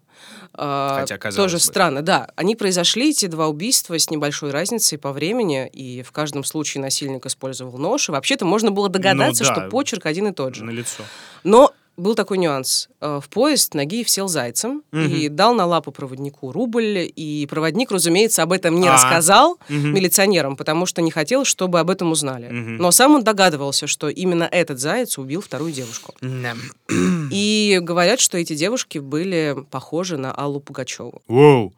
А, 0.55 1.01
Хотя, 1.01 1.19
казалось 1.19 1.51
Тоже 1.51 1.57
бы. 1.57 1.69
странно, 1.73 2.03
да. 2.03 2.29
Они 2.37 2.55
произошли, 2.55 3.11
эти 3.11 3.27
два 3.27 3.49
убийства, 3.49 3.99
с 3.99 4.09
небольшой 4.09 4.53
разницей 4.53 4.99
по 4.99 5.13
времени, 5.13 5.67
и 5.67 6.03
в 6.03 6.13
каждом 6.13 6.45
случае 6.45 6.81
насильник 6.83 7.27
использовал 7.27 7.77
нож. 7.77 8.09
И 8.09 8.13
вообще-то 8.13 8.45
можно 8.45 8.71
было 8.71 8.89
догадаться, 8.89 9.43
Ну 9.43 9.49
да. 9.49 9.55
что 9.57 9.69
почерк 9.69 10.07
один 10.07 10.29
и 10.29 10.33
тот 10.33 10.55
же. 10.55 10.65
На 10.65 10.71
лицо. 10.71 11.03
Но 11.43 11.73
был 12.01 12.15
такой 12.15 12.39
нюанс. 12.39 12.89
Э, 13.01 13.21
В 13.23 13.29
поезд 13.29 13.75
Нагиев 13.75 14.09
сел 14.11 14.27
зайцем 14.29 14.83
и 14.93 15.29
дал 15.29 15.55
на 15.55 15.67
лапу 15.67 15.93
проводнику 15.93 16.51
рубль, 16.53 17.11
и 17.15 17.47
проводник, 17.49 17.91
разумеется, 17.91 18.43
об 18.43 18.53
этом 18.53 18.81
не 18.81 18.89
А. 18.89 18.95
рассказал 18.95 19.59
Мгм. 19.69 19.95
милиционерам, 19.95 20.57
потому 20.57 20.87
что 20.87 21.03
не 21.03 21.11
хотел, 21.11 21.45
чтобы 21.45 21.79
об 21.81 21.91
этом 21.91 22.11
узнали. 22.13 22.49
Мгм. 22.49 22.77
Но 22.79 22.91
сам 22.91 23.15
он 23.15 23.23
догадывался, 23.25 23.87
что 23.87 24.09
именно 24.09 24.45
этот 24.51 24.79
заяц 24.81 25.19
убил 25.19 25.41
вторую 25.41 25.73
девушку. 25.73 26.15
Да. 26.21 26.55
И 27.31 27.79
говорят, 27.81 28.21
что 28.21 28.39
эти 28.39 28.55
девушки 28.55 28.99
были 28.99 29.57
похожи 29.71 30.17
на 30.17 30.33
Аллу 30.33 30.61
Пугачеву. 30.61 31.23
Воу. 31.29 31.73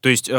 То 0.00 0.08
есть, 0.08 0.28
э, 0.28 0.34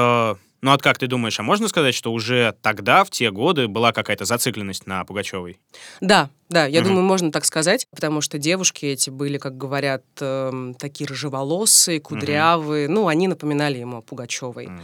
ну 0.61 0.71
вот 0.71 0.81
как 0.81 0.97
ты 0.97 1.07
думаешь, 1.07 1.39
а 1.39 1.43
можно 1.43 1.67
сказать, 1.67 1.95
что 1.95 2.11
уже 2.13 2.55
тогда, 2.61 3.03
в 3.03 3.09
те 3.09 3.31
годы, 3.31 3.67
была 3.67 3.91
какая-то 3.91 4.25
зацикленность 4.25 4.87
на 4.87 5.03
Пугачевой? 5.05 5.59
Да, 6.01 6.29
да, 6.53 6.65
я 6.65 6.79
Мгм. 6.81 6.89
думаю, 6.89 7.03
можно 7.05 7.31
так 7.31 7.45
сказать, 7.45 7.87
потому 7.91 8.21
что 8.21 8.37
девушки 8.37 8.85
эти 8.85 9.09
были, 9.09 9.37
как 9.37 9.57
говорят, 9.57 10.03
эм, 10.21 10.73
такие 10.75 11.07
рыжеволосые, 11.07 11.99
кудрявые, 11.99 12.87
ну, 12.87 13.07
они 13.07 13.27
напоминали 13.27 13.77
ему 13.79 13.97
о 13.97 14.01
Пугачевой. 14.01 14.67
М. 14.67 14.81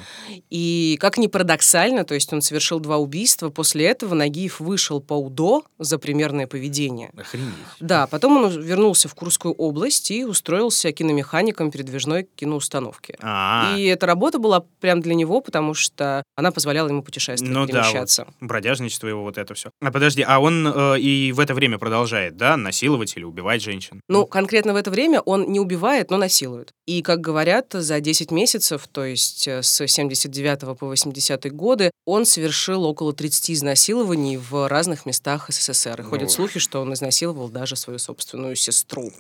И 0.50 0.98
как 1.00 1.18
ни 1.18 1.28
парадоксально, 1.28 2.04
то 2.04 2.14
есть 2.16 2.34
он 2.34 2.42
совершил 2.42 2.80
два 2.80 2.98
убийства, 2.98 3.50
после 3.50 3.86
этого 3.86 4.14
Нагиев 4.16 4.60
вышел 4.60 5.00
по 5.02 5.14
УДО 5.14 5.64
за 5.78 5.98
примерное 6.00 6.48
поведение. 6.48 7.12
Охренеть. 7.18 7.54
Да, 7.80 8.08
потом 8.08 8.38
он 8.44 8.62
вернулся 8.62 9.08
в 9.08 9.16
Курскую 9.16 9.54
область 9.54 10.12
и 10.12 10.26
устроился 10.26 10.92
киномехаником 10.92 11.72
передвижной 11.72 12.28
киноустановки. 12.36 13.16
А, 13.22 13.76
И 13.78 13.84
эта 13.86 14.06
работа 14.06 14.40
была 14.40 14.64
прям 14.80 15.02
для 15.02 15.14
него, 15.14 15.42
потому 15.42 15.74
что 15.74 16.24
она 16.36 16.52
позволяла 16.52 16.88
ему 16.90 17.04
путешествовать, 17.04 17.54
Ну 17.54 17.66
да, 17.66 17.74
перемещаться. 17.84 18.28
бродяжничество 18.42 19.08
его, 19.08 19.24
вот 19.24 19.38
это 19.38 19.54
все. 19.54 19.70
А 19.82 19.92
подожди, 19.92 20.24
а 20.28 20.40
он 20.40 20.68
э, 20.68 21.00
и 21.00 21.32
в 21.32 21.40
это 21.40 21.54
время 21.60 21.78
продолжает, 21.78 22.36
да, 22.38 22.58
насиловать 22.58 23.16
или 23.16 23.24
убивать 23.24 23.62
женщин. 23.62 24.02
Ну, 24.08 24.26
конкретно 24.26 24.74
в 24.74 24.76
это 24.78 24.90
время 24.90 25.22
он 25.22 25.52
не 25.52 25.60
убивает, 25.60 26.10
но 26.10 26.18
насилует. 26.18 26.72
И, 26.88 27.02
как 27.02 27.22
говорят, 27.22 27.68
за 27.74 28.00
10 28.00 28.32
месяцев, 28.32 28.88
то 28.92 29.06
есть 29.06 29.48
э, 29.48 29.62
с 29.62 29.86
79 29.88 30.78
по 30.78 30.88
80 30.88 31.54
годы, 31.54 31.92
он 32.06 32.26
совершил 32.26 32.84
около 32.86 33.14
30 33.14 33.52
изнасилований 33.52 34.38
в 34.38 34.68
разных 34.68 35.06
местах 35.06 35.46
СССР. 35.50 36.02
И 36.02 36.04
ходят 36.04 36.30
Ну. 36.30 36.34
слухи, 36.34 36.60
что 36.60 36.82
он 36.82 36.94
изнасиловал 36.94 37.50
даже 37.50 37.76
свою 37.76 38.00
собственную 38.00 38.56
сестру. 38.56 39.12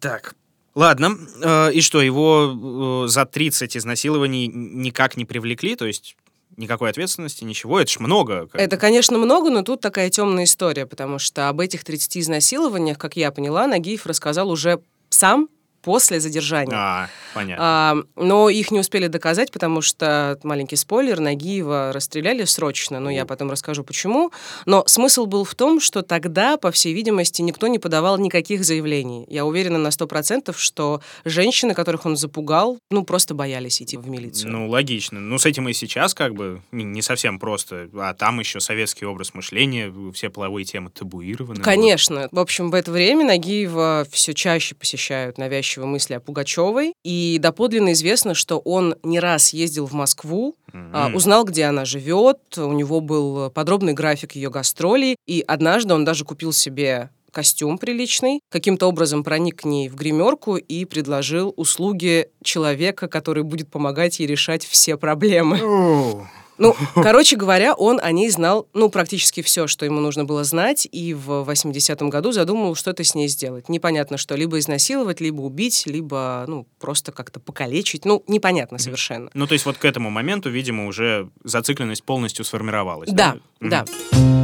Так. 0.00 0.34
Ладно. 0.74 1.16
Э, 1.42 1.72
И 1.72 1.80
что, 1.80 2.02
его 2.02 3.04
э, 3.04 3.08
за 3.08 3.24
30 3.26 3.76
изнасилований 3.76 4.48
никак 4.48 5.16
не 5.16 5.24
привлекли? 5.24 5.76
То 5.76 5.86
есть 5.86 6.16
никакой 6.56 6.90
ответственности, 6.90 7.44
ничего? 7.44 7.80
Это 7.80 7.90
ж 7.90 8.00
много. 8.00 8.46
как 8.46 8.60
Это, 8.60 8.76
конечно, 8.76 9.18
много, 9.18 9.50
но 9.50 9.62
тут 9.62 9.80
такая 9.80 10.10
темная 10.10 10.44
история, 10.44 10.86
потому 10.86 11.18
что 11.18 11.48
об 11.48 11.60
этих 11.60 11.84
30 11.84 12.18
изнасилованиях, 12.18 12.98
как 12.98 13.16
я 13.16 13.30
поняла, 13.30 13.66
Нагиев 13.66 14.06
рассказал 14.06 14.50
уже 14.50 14.80
сам 15.08 15.48
после 15.84 16.18
задержания. 16.18 16.74
А, 16.74 17.08
понятно. 17.34 17.64
А, 17.64 17.96
но 18.16 18.48
их 18.48 18.70
не 18.70 18.80
успели 18.80 19.06
доказать, 19.06 19.52
потому 19.52 19.82
что, 19.82 20.38
маленький 20.42 20.76
спойлер, 20.76 21.20
Нагиева 21.20 21.92
расстреляли 21.92 22.44
срочно, 22.44 23.00
но 23.00 23.10
я 23.10 23.26
потом 23.26 23.50
расскажу 23.50 23.84
почему. 23.84 24.32
Но 24.64 24.84
смысл 24.86 25.26
был 25.26 25.44
в 25.44 25.54
том, 25.54 25.80
что 25.80 26.02
тогда, 26.02 26.56
по 26.56 26.70
всей 26.70 26.94
видимости, 26.94 27.42
никто 27.42 27.66
не 27.66 27.78
подавал 27.78 28.18
никаких 28.18 28.64
заявлений. 28.64 29.26
Я 29.28 29.44
уверена 29.44 29.78
на 29.78 29.90
сто 29.90 30.06
процентов, 30.06 30.58
что 30.58 31.02
женщины, 31.24 31.74
которых 31.74 32.06
он 32.06 32.16
запугал, 32.16 32.78
ну, 32.90 33.04
просто 33.04 33.34
боялись 33.34 33.82
идти 33.82 33.96
в 33.96 34.08
милицию. 34.08 34.50
Ну, 34.50 34.68
логично. 34.68 35.20
Ну, 35.20 35.38
с 35.38 35.44
этим 35.44 35.68
и 35.68 35.74
сейчас 35.74 36.14
как 36.14 36.34
бы 36.34 36.62
не, 36.72 37.02
совсем 37.02 37.38
просто. 37.38 37.88
А 37.94 38.14
там 38.14 38.40
еще 38.40 38.60
советский 38.60 39.04
образ 39.04 39.34
мышления, 39.34 39.92
все 40.14 40.30
половые 40.30 40.64
темы 40.64 40.90
табуированы. 40.90 41.62
Конечно. 41.62 42.28
В 42.32 42.38
общем, 42.38 42.70
в 42.70 42.74
это 42.74 42.90
время 42.90 43.26
Нагиева 43.26 44.06
все 44.10 44.32
чаще 44.32 44.74
посещают 44.74 45.36
навязчивые 45.36 45.73
мысли 45.82 46.14
о 46.14 46.20
Пугачевой. 46.20 46.94
И 47.04 47.38
доподлинно 47.40 47.92
известно, 47.92 48.34
что 48.34 48.58
он 48.58 48.96
не 49.02 49.20
раз 49.20 49.52
ездил 49.52 49.86
в 49.86 49.92
Москву, 49.92 50.56
а, 50.72 51.08
М. 51.08 51.14
узнал, 51.14 51.44
где 51.44 51.64
она 51.64 51.84
живет, 51.84 52.38
у 52.56 52.72
него 52.72 53.00
был 53.00 53.50
подробный 53.50 53.92
график 53.92 54.32
ее 54.32 54.50
гастролей, 54.50 55.16
и 55.26 55.44
однажды 55.46 55.94
он 55.94 56.04
даже 56.04 56.24
купил 56.24 56.52
себе 56.52 57.10
костюм 57.30 57.78
приличный, 57.78 58.40
каким-то 58.48 58.86
образом 58.86 59.24
проник 59.24 59.62
к 59.62 59.64
ней 59.64 59.88
в 59.88 59.96
гримерку 59.96 60.56
и 60.56 60.84
предложил 60.84 61.52
услуги 61.56 62.28
человека, 62.44 63.08
который 63.08 63.42
будет 63.42 63.68
помогать 63.70 64.20
ей 64.20 64.26
решать 64.26 64.64
все 64.64 64.96
проблемы. 64.96 65.60
О, 65.60 66.26
Ну, 66.58 66.74
короче 66.94 67.36
говоря, 67.36 67.74
он 67.74 67.98
о 68.02 68.10
ней 68.12 68.30
знал, 68.30 68.68
ну, 68.74 68.88
практически 68.88 69.42
все, 69.42 69.66
что 69.66 69.84
ему 69.84 70.00
нужно 70.00 70.24
было 70.24 70.44
знать, 70.44 70.86
и 70.90 71.14
в 71.14 71.48
80-м 71.48 72.10
году 72.10 72.32
задумал 72.32 72.74
что-то 72.74 73.02
с 73.04 73.14
ней 73.14 73.28
сделать. 73.28 73.68
Непонятно 73.68 74.16
что, 74.16 74.34
либо 74.36 74.58
изнасиловать, 74.58 75.20
либо 75.20 75.40
убить, 75.40 75.84
либо, 75.86 76.44
ну, 76.46 76.66
просто 76.78 77.12
как-то 77.12 77.40
покалечить. 77.40 78.04
Ну, 78.04 78.22
непонятно 78.28 78.78
совершенно. 78.78 79.30
Ну, 79.34 79.46
то 79.46 79.54
есть 79.54 79.66
вот 79.66 79.76
к 79.78 79.84
этому 79.84 80.10
моменту, 80.10 80.50
видимо, 80.50 80.86
уже 80.86 81.28
зацикленность 81.42 82.04
полностью 82.04 82.44
сформировалась. 82.44 83.10
Да, 83.10 83.36
Мгм. 83.60 83.70
да. 83.70 84.43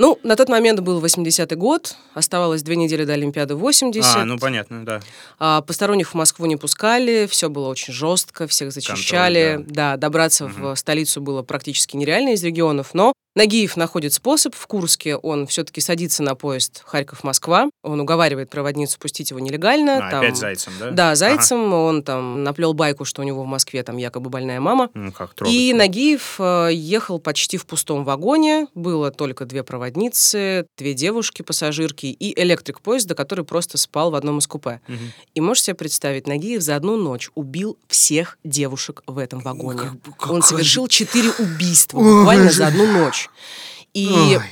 Ну, 0.00 0.18
на 0.22 0.34
тот 0.34 0.48
момент 0.48 0.80
был 0.80 1.04
80-й 1.04 1.56
год, 1.56 1.94
оставалось 2.14 2.62
две 2.62 2.74
недели 2.74 3.04
до 3.04 3.12
Олимпиады 3.12 3.54
80. 3.54 4.16
А, 4.16 4.24
ну 4.24 4.38
понятно, 4.38 4.82
да. 4.82 5.00
А, 5.38 5.60
Посторонних 5.60 6.12
в 6.12 6.14
Москву 6.14 6.46
не 6.46 6.56
пускали, 6.56 7.28
все 7.30 7.50
было 7.50 7.68
очень 7.68 7.92
жестко, 7.92 8.46
всех 8.46 8.72
зачищали. 8.72 9.56
Контроль, 9.56 9.74
да. 9.74 9.96
добраться 9.98 10.46
в 10.46 10.74
столицу 10.76 11.20
было 11.20 11.42
практически 11.42 11.96
нереально 11.96 12.30
из 12.30 12.42
регионов, 12.42 12.94
но 12.94 13.12
Нагиев 13.36 13.76
находит 13.76 14.12
способ. 14.12 14.54
В 14.56 14.66
Курске 14.66 15.14
он 15.16 15.46
все-таки 15.46 15.80
садится 15.80 16.22
на 16.24 16.34
поезд 16.34 16.82
Харьков-Москва. 16.84 17.70
Он 17.84 18.00
уговаривает 18.00 18.50
проводницу 18.50 18.98
пустить 18.98 19.30
его 19.30 19.38
нелегально. 19.38 20.08
А, 20.08 20.10
там- 20.10 20.20
опять 20.20 20.36
зайцем, 20.36 20.72
да? 20.80 20.90
Да, 20.90 21.14
зайцем. 21.14 21.72
Он 21.72 22.02
там 22.02 22.42
наплел 22.42 22.74
байку, 22.74 23.04
что 23.04 23.22
у 23.22 23.24
него 23.24 23.44
в 23.44 23.46
Москве 23.46 23.84
там 23.84 23.98
якобы 23.98 24.30
больная 24.30 24.58
мама. 24.60 24.84
Ага. 24.84 24.92
Ну, 24.94 25.12
как 25.12 25.30
И 25.32 25.34
трогательно. 25.36 25.78
Нагиев 25.78 26.36
э, 26.40 26.70
ехал 26.72 27.20
почти 27.20 27.56
в 27.56 27.66
пустом 27.66 28.04
вагоне. 28.04 28.66
Было 28.74 29.12
только 29.12 29.44
две 29.44 29.62
проводницы, 29.62 30.66
две 30.76 30.94
девушки-пассажирки 30.94 32.06
и 32.06 32.40
электрик 32.40 32.80
поезда, 32.80 33.14
который 33.14 33.44
просто 33.44 33.78
спал 33.78 34.10
в 34.10 34.16
одном 34.16 34.38
из 34.38 34.48
купе. 34.48 34.80
Мгм. 34.88 35.12
И 35.36 35.40
можете 35.40 35.66
себе 35.66 35.74
представить, 35.76 36.26
Нагиев 36.26 36.62
за 36.62 36.74
одну 36.74 36.96
ночь 36.96 37.30
убил 37.36 37.78
всех 37.86 38.38
девушек 38.42 39.02
в 39.06 39.18
этом 39.18 39.38
вагоне. 39.40 39.78
как 39.78 39.92
бы- 39.92 40.14
Он 40.28 40.42
совершил 40.42 40.88
четыре 40.88 41.30
убийства 41.38 41.98
буквально 42.00 42.50
за 42.50 42.66
одну 42.66 42.86
ночь. 42.90 43.19
И 43.92 44.08
Ой. 44.08 44.42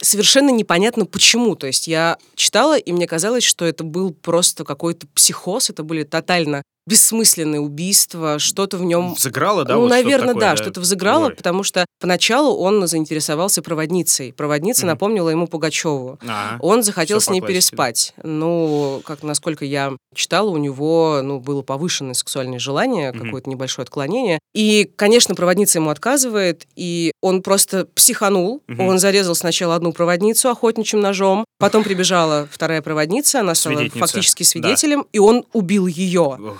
совершенно 0.00 0.50
непонятно 0.50 1.06
почему. 1.06 1.56
То 1.56 1.66
есть 1.66 1.88
я 1.88 2.18
читала, 2.34 2.78
и 2.78 2.92
мне 2.92 3.06
казалось, 3.06 3.44
что 3.44 3.64
это 3.64 3.84
был 3.84 4.12
просто 4.12 4.64
какой-то 4.64 5.06
психоз, 5.08 5.70
это 5.70 5.82
были 5.82 6.04
тотально 6.04 6.62
бессмысленные 6.86 7.60
убийства, 7.60 8.38
что-то 8.38 8.76
в 8.78 8.84
нем 8.84 9.14
Взыграло, 9.14 9.64
да? 9.64 9.74
ну, 9.74 9.82
вот 9.82 9.90
наверное, 9.90 10.28
такое, 10.34 10.40
да, 10.40 10.56
что-то 10.56 10.80
взыграло, 10.80 11.26
Ой. 11.26 11.34
потому 11.34 11.62
что 11.64 11.84
поначалу 12.00 12.56
он 12.58 12.86
заинтересовался 12.86 13.60
проводницей. 13.62 14.32
Проводница 14.32 14.82
Мгм. 14.82 14.88
напомнила 14.88 15.28
ему 15.28 15.48
Пугачеву. 15.48 16.18
Ага. 16.22 16.58
Он 16.60 16.82
захотел 16.82 17.18
Всё 17.18 17.26
с 17.26 17.32
ней 17.32 17.40
переспать. 17.40 18.14
Ну, 18.22 19.02
как 19.04 19.22
насколько 19.22 19.64
я 19.64 19.92
читала, 20.14 20.48
у 20.50 20.56
него 20.58 21.20
ну, 21.22 21.40
было 21.40 21.62
повышенное 21.62 22.14
сексуальное 22.14 22.58
желание, 22.58 23.12
Мгм. 23.12 23.24
какое-то 23.24 23.50
небольшое 23.50 23.84
отклонение. 23.84 24.38
И, 24.54 24.90
конечно, 24.96 25.34
проводница 25.34 25.78
ему 25.78 25.90
отказывает, 25.90 26.66
и 26.76 27.12
он 27.20 27.42
просто 27.42 27.86
психанул. 27.94 28.62
Мгм. 28.68 28.80
Он 28.86 28.98
зарезал 28.98 29.34
сначала 29.34 29.74
одну 29.74 29.92
проводницу 29.92 30.48
охотничьим 30.50 31.00
ножом, 31.00 31.44
потом 31.58 31.82
прибежала 31.82 32.48
вторая 32.50 32.80
проводница, 32.82 33.40
она 33.40 33.54
стала 33.54 33.88
фактически 33.90 34.44
Да. 34.44 34.48
свидетелем, 34.48 35.06
и 35.12 35.18
он 35.18 35.44
убил 35.52 35.86
ее 35.86 36.20
Ох. 36.20 36.58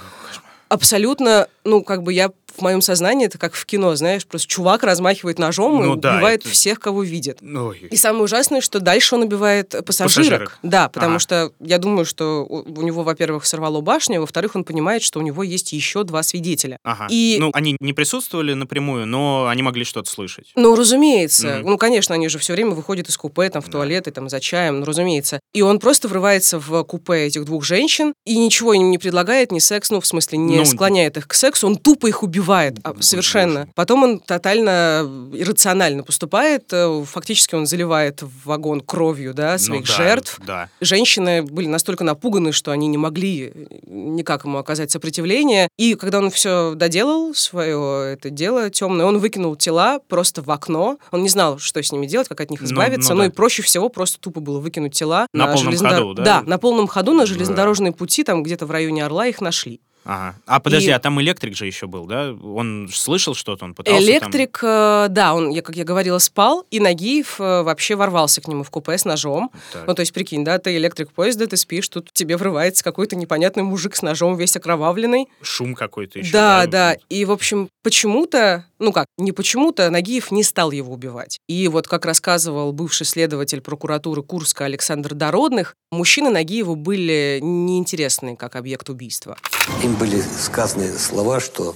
Абсолютно, 0.68 1.48
ну, 1.64 1.82
как 1.82 2.02
бы 2.02 2.12
я 2.12 2.30
в 2.56 2.62
моем 2.62 2.80
сознании, 2.80 3.26
это 3.26 3.38
как 3.38 3.54
в 3.54 3.64
кино, 3.66 3.94
знаешь, 3.96 4.26
просто 4.26 4.48
чувак 4.48 4.82
размахивает 4.82 5.38
ножом 5.38 5.76
Ну 5.84 5.94
и 5.96 6.00
да, 6.00 6.14
убивает 6.14 6.40
это- 6.40 6.48
всех, 6.50 6.80
кого 6.80 7.02
видит. 7.02 7.38
Ой. 7.42 7.88
И 7.90 7.96
самое 7.96 8.24
ужасное, 8.24 8.60
что 8.60 8.80
дальше 8.80 9.14
он 9.14 9.22
убивает 9.22 9.70
пассажирок. 9.84 10.16
Пассажирок. 10.16 10.58
Да, 10.62 10.88
потому 10.88 11.12
Ага. 11.12 11.18
что 11.20 11.52
я 11.60 11.78
думаю, 11.78 12.04
что 12.04 12.44
у 12.48 12.66
у 12.76 12.82
него, 12.82 13.02
во-первых, 13.04 13.46
сорвало 13.46 13.80
башню, 13.80 14.18
а 14.18 14.20
во-вторых, 14.20 14.54
он 14.56 14.64
понимает, 14.64 15.02
что 15.02 15.18
у 15.18 15.22
него 15.22 15.42
есть 15.42 15.72
еще 15.72 16.04
два 16.04 16.22
свидетеля. 16.22 16.78
Ага. 16.84 17.06
И- 17.10 17.36
Ну, 17.40 17.50
они 17.54 17.76
не 17.80 17.92
присутствовали 17.92 18.52
напрямую, 18.54 19.06
но 19.06 19.46
они 19.48 19.62
могли 19.62 19.84
что-то 19.84 20.10
слышать. 20.10 20.52
Ну, 20.56 20.74
разумеется. 20.76 21.58
Мгм. 21.60 21.70
Ну, 21.70 21.78
конечно, 21.78 22.14
они 22.14 22.28
же 22.28 22.38
все 22.38 22.52
время 22.54 22.70
выходят 22.70 23.08
из 23.08 23.16
купе, 23.16 23.48
там, 23.50 23.62
в 23.62 23.66
Да. 23.66 23.72
туалет 23.72 24.08
и 24.08 24.10
там 24.10 24.28
за 24.28 24.40
чаем, 24.40 24.80
ну, 24.80 24.86
разумеется. 24.86 25.40
И 25.54 25.62
он 25.62 25.78
просто 25.78 26.08
врывается 26.08 26.58
в 26.58 26.82
купе 26.84 27.24
этих 27.26 27.44
двух 27.44 27.64
женщин 27.64 28.12
и 28.24 28.36
ничего 28.36 28.74
им 28.74 28.90
не 28.90 28.98
предлагает, 28.98 29.52
ни 29.52 29.58
секс, 29.58 29.90
ну, 29.90 30.00
в 30.00 30.06
смысле, 30.06 30.38
не 30.38 30.56
Ну, 30.56 30.64
склоняет 30.64 31.16
их 31.16 31.26
к 31.28 31.34
сексу, 31.34 31.66
он 31.66 31.76
тупо 31.76 32.06
их 32.08 32.22
убивает, 32.22 32.45
а, 32.82 32.92
Боже 32.92 33.02
совершенно. 33.02 33.68
Потом 33.74 34.02
он 34.02 34.18
тотально 34.20 35.28
иррационально 35.32 36.02
поступает, 36.02 36.72
э, 36.72 37.04
фактически 37.06 37.54
он 37.54 37.66
заливает 37.66 38.22
вагон 38.44 38.80
кровью, 38.80 39.34
да, 39.34 39.52
Ну 39.52 39.58
своих 39.58 39.86
да, 39.86 39.94
жертв. 39.94 40.40
Да. 40.46 40.68
Женщины 40.80 41.42
были 41.42 41.66
настолько 41.66 42.04
напуганы, 42.04 42.52
что 42.52 42.70
они 42.72 42.86
не 42.88 42.98
могли 42.98 43.52
никак 43.86 44.44
ему 44.44 44.58
оказать 44.58 44.90
сопротивление. 44.90 45.68
И 45.76 45.94
когда 45.94 46.18
он 46.18 46.30
все 46.30 46.74
доделал, 46.74 47.34
свое 47.34 48.12
это 48.12 48.30
дело 48.30 48.70
темное, 48.70 49.06
он 49.06 49.18
выкинул 49.18 49.56
тела 49.56 49.98
просто 50.08 50.42
в 50.42 50.50
окно. 50.50 50.98
Он 51.10 51.22
не 51.22 51.28
знал, 51.28 51.58
что 51.58 51.82
с 51.82 51.92
ними 51.92 52.06
делать, 52.06 52.28
как 52.28 52.40
от 52.40 52.50
них 52.50 52.60
Ну, 52.60 52.66
избавиться. 52.66 53.10
ну 53.10 53.16
Ну, 53.16 53.22
да. 53.22 53.26
и 53.28 53.30
проще 53.30 53.62
всего 53.62 53.88
просто 53.88 54.18
тупо 54.20 54.40
было 54.40 54.58
выкинуть 54.60 54.92
тела 54.94 55.26
На 55.32 55.46
полном 55.46 55.72
железнодор- 55.72 55.98
ходу, 55.98 56.14
да? 56.14 56.24
Да, 56.24 56.42
на 56.42 56.58
полном 56.58 56.86
ходу 56.86 57.12
на 57.14 57.26
железнодорожные 57.26 57.92
пути, 57.92 58.24
там 58.24 58.42
где-то 58.42 58.66
в 58.66 58.70
районе 58.70 59.04
Орла 59.04 59.26
их 59.26 59.40
нашли. 59.40 59.80
Ага. 60.06 60.36
А 60.46 60.60
подожди, 60.60 60.88
И- 60.88 60.92
а 60.92 60.98
там 61.00 61.20
электрик 61.20 61.56
же 61.56 61.66
еще 61.66 61.86
был, 61.88 62.06
да? 62.06 62.32
Он 62.32 62.88
слышал 62.92 63.34
что-то, 63.34 63.64
он 63.64 63.74
пытался 63.74 63.98
там- 64.00 64.08
Электрик, 64.08 64.60
э, 64.62 65.06
да, 65.10 65.34
он, 65.34 65.50
я, 65.50 65.62
как 65.62 65.74
я 65.74 65.82
говорила, 65.84 66.18
спал, 66.18 66.64
и 66.70 66.78
Нагиев 66.78 67.40
э, 67.40 67.62
вообще 67.62 67.96
ворвался 67.96 68.40
к 68.40 68.46
нему 68.46 68.62
в 68.62 68.70
купе 68.70 68.96
с 68.96 69.04
ножом. 69.04 69.50
Так. 69.72 69.86
Ну, 69.86 69.94
то 69.94 70.00
есть, 70.00 70.12
прикинь, 70.12 70.44
да, 70.44 70.58
ты 70.58 70.76
электрик 70.76 71.10
поезда, 71.12 71.48
ты 71.48 71.56
спишь, 71.56 71.88
тут 71.88 72.12
тебе 72.12 72.36
врывается 72.36 72.84
какой-то 72.84 73.16
непонятный 73.16 73.64
мужик 73.64 73.96
с 73.96 74.02
ножом, 74.02 74.36
весь 74.36 74.56
окровавленный. 74.56 75.28
Шум 75.42 75.74
какой-то 75.74 76.20
еще. 76.20 76.30
Да, 76.32 76.66
да. 76.66 76.96
И, 77.08 77.24
в 77.24 77.32
общем, 77.32 77.68
почему-то, 77.82 78.64
ну 78.78 78.92
как, 78.92 79.06
не 79.18 79.32
почему-то, 79.32 79.90
Нагиев 79.90 80.30
не 80.30 80.44
стал 80.44 80.70
его 80.70 80.92
убивать. 80.92 81.38
И 81.48 81.66
вот, 81.66 81.88
как 81.88 82.04
рассказывал 82.04 82.72
бывший 82.72 83.06
следователь 83.06 83.60
прокуратуры 83.60 84.22
Курска 84.22 84.66
Александр 84.66 85.14
Дородных, 85.14 85.74
мужчины 85.90 86.30
Нагиеву 86.30 86.76
были 86.76 87.40
неинтересны 87.42 88.36
как 88.36 88.54
объект 88.54 88.88
убийства. 88.88 89.36
Им 89.82 89.95
были 89.98 90.20
сказаны 90.20 90.96
слова, 90.98 91.40
что 91.40 91.74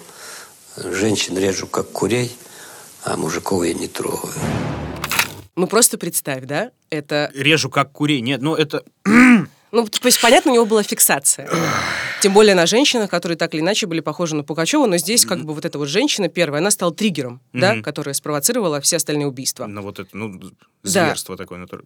женщин 0.77 1.39
режу 1.39 1.67
как 1.67 1.91
курей, 1.91 2.37
а 3.05 3.17
мужиков 3.17 3.65
я 3.65 3.75
не 3.75 3.89
трогаю. 3.89 4.33
Ну, 5.57 5.67
просто 5.67 5.99
представь, 5.99 6.45
да, 6.45 6.71
это... 6.91 7.31
Режу 7.35 7.71
как 7.71 7.93
курей. 7.93 8.21
Нет, 8.21 8.41
ну 8.41 8.55
это... 8.55 8.85
Ну, 9.73 9.87
то 9.87 10.07
есть, 10.07 10.21
понятно, 10.21 10.51
у 10.51 10.55
него 10.55 10.67
была 10.67 10.83
фиксация. 10.83 11.49
Тем 12.23 12.33
более 12.33 12.55
на 12.55 12.67
женщинах, 12.67 13.09
которые 13.09 13.39
так 13.39 13.55
или 13.55 13.61
иначе 13.61 13.87
были 13.87 14.01
похожи 14.01 14.35
на 14.35 14.43
Пугачева, 14.45 14.87
но 14.87 14.97
здесь 14.97 15.25
как 15.25 15.45
бы 15.45 15.55
вот 15.55 15.65
эта 15.65 15.79
вот 15.79 15.89
женщина 15.89 16.29
первая, 16.29 16.61
она 16.61 16.71
стала 16.71 16.93
триггером, 16.93 17.41
да, 17.53 17.75
Мгм. 17.75 17.83
которая 17.83 18.15
спровоцировала 18.15 18.81
все 18.81 18.97
остальные 18.97 19.27
убийства. 19.29 19.67
Ну, 19.67 19.83
вот 19.83 19.99
это, 19.99 20.11
ну, 20.17 20.39
Да. 20.39 20.49
зверство 20.83 21.37
такое. 21.37 21.59
натур- 21.61 21.85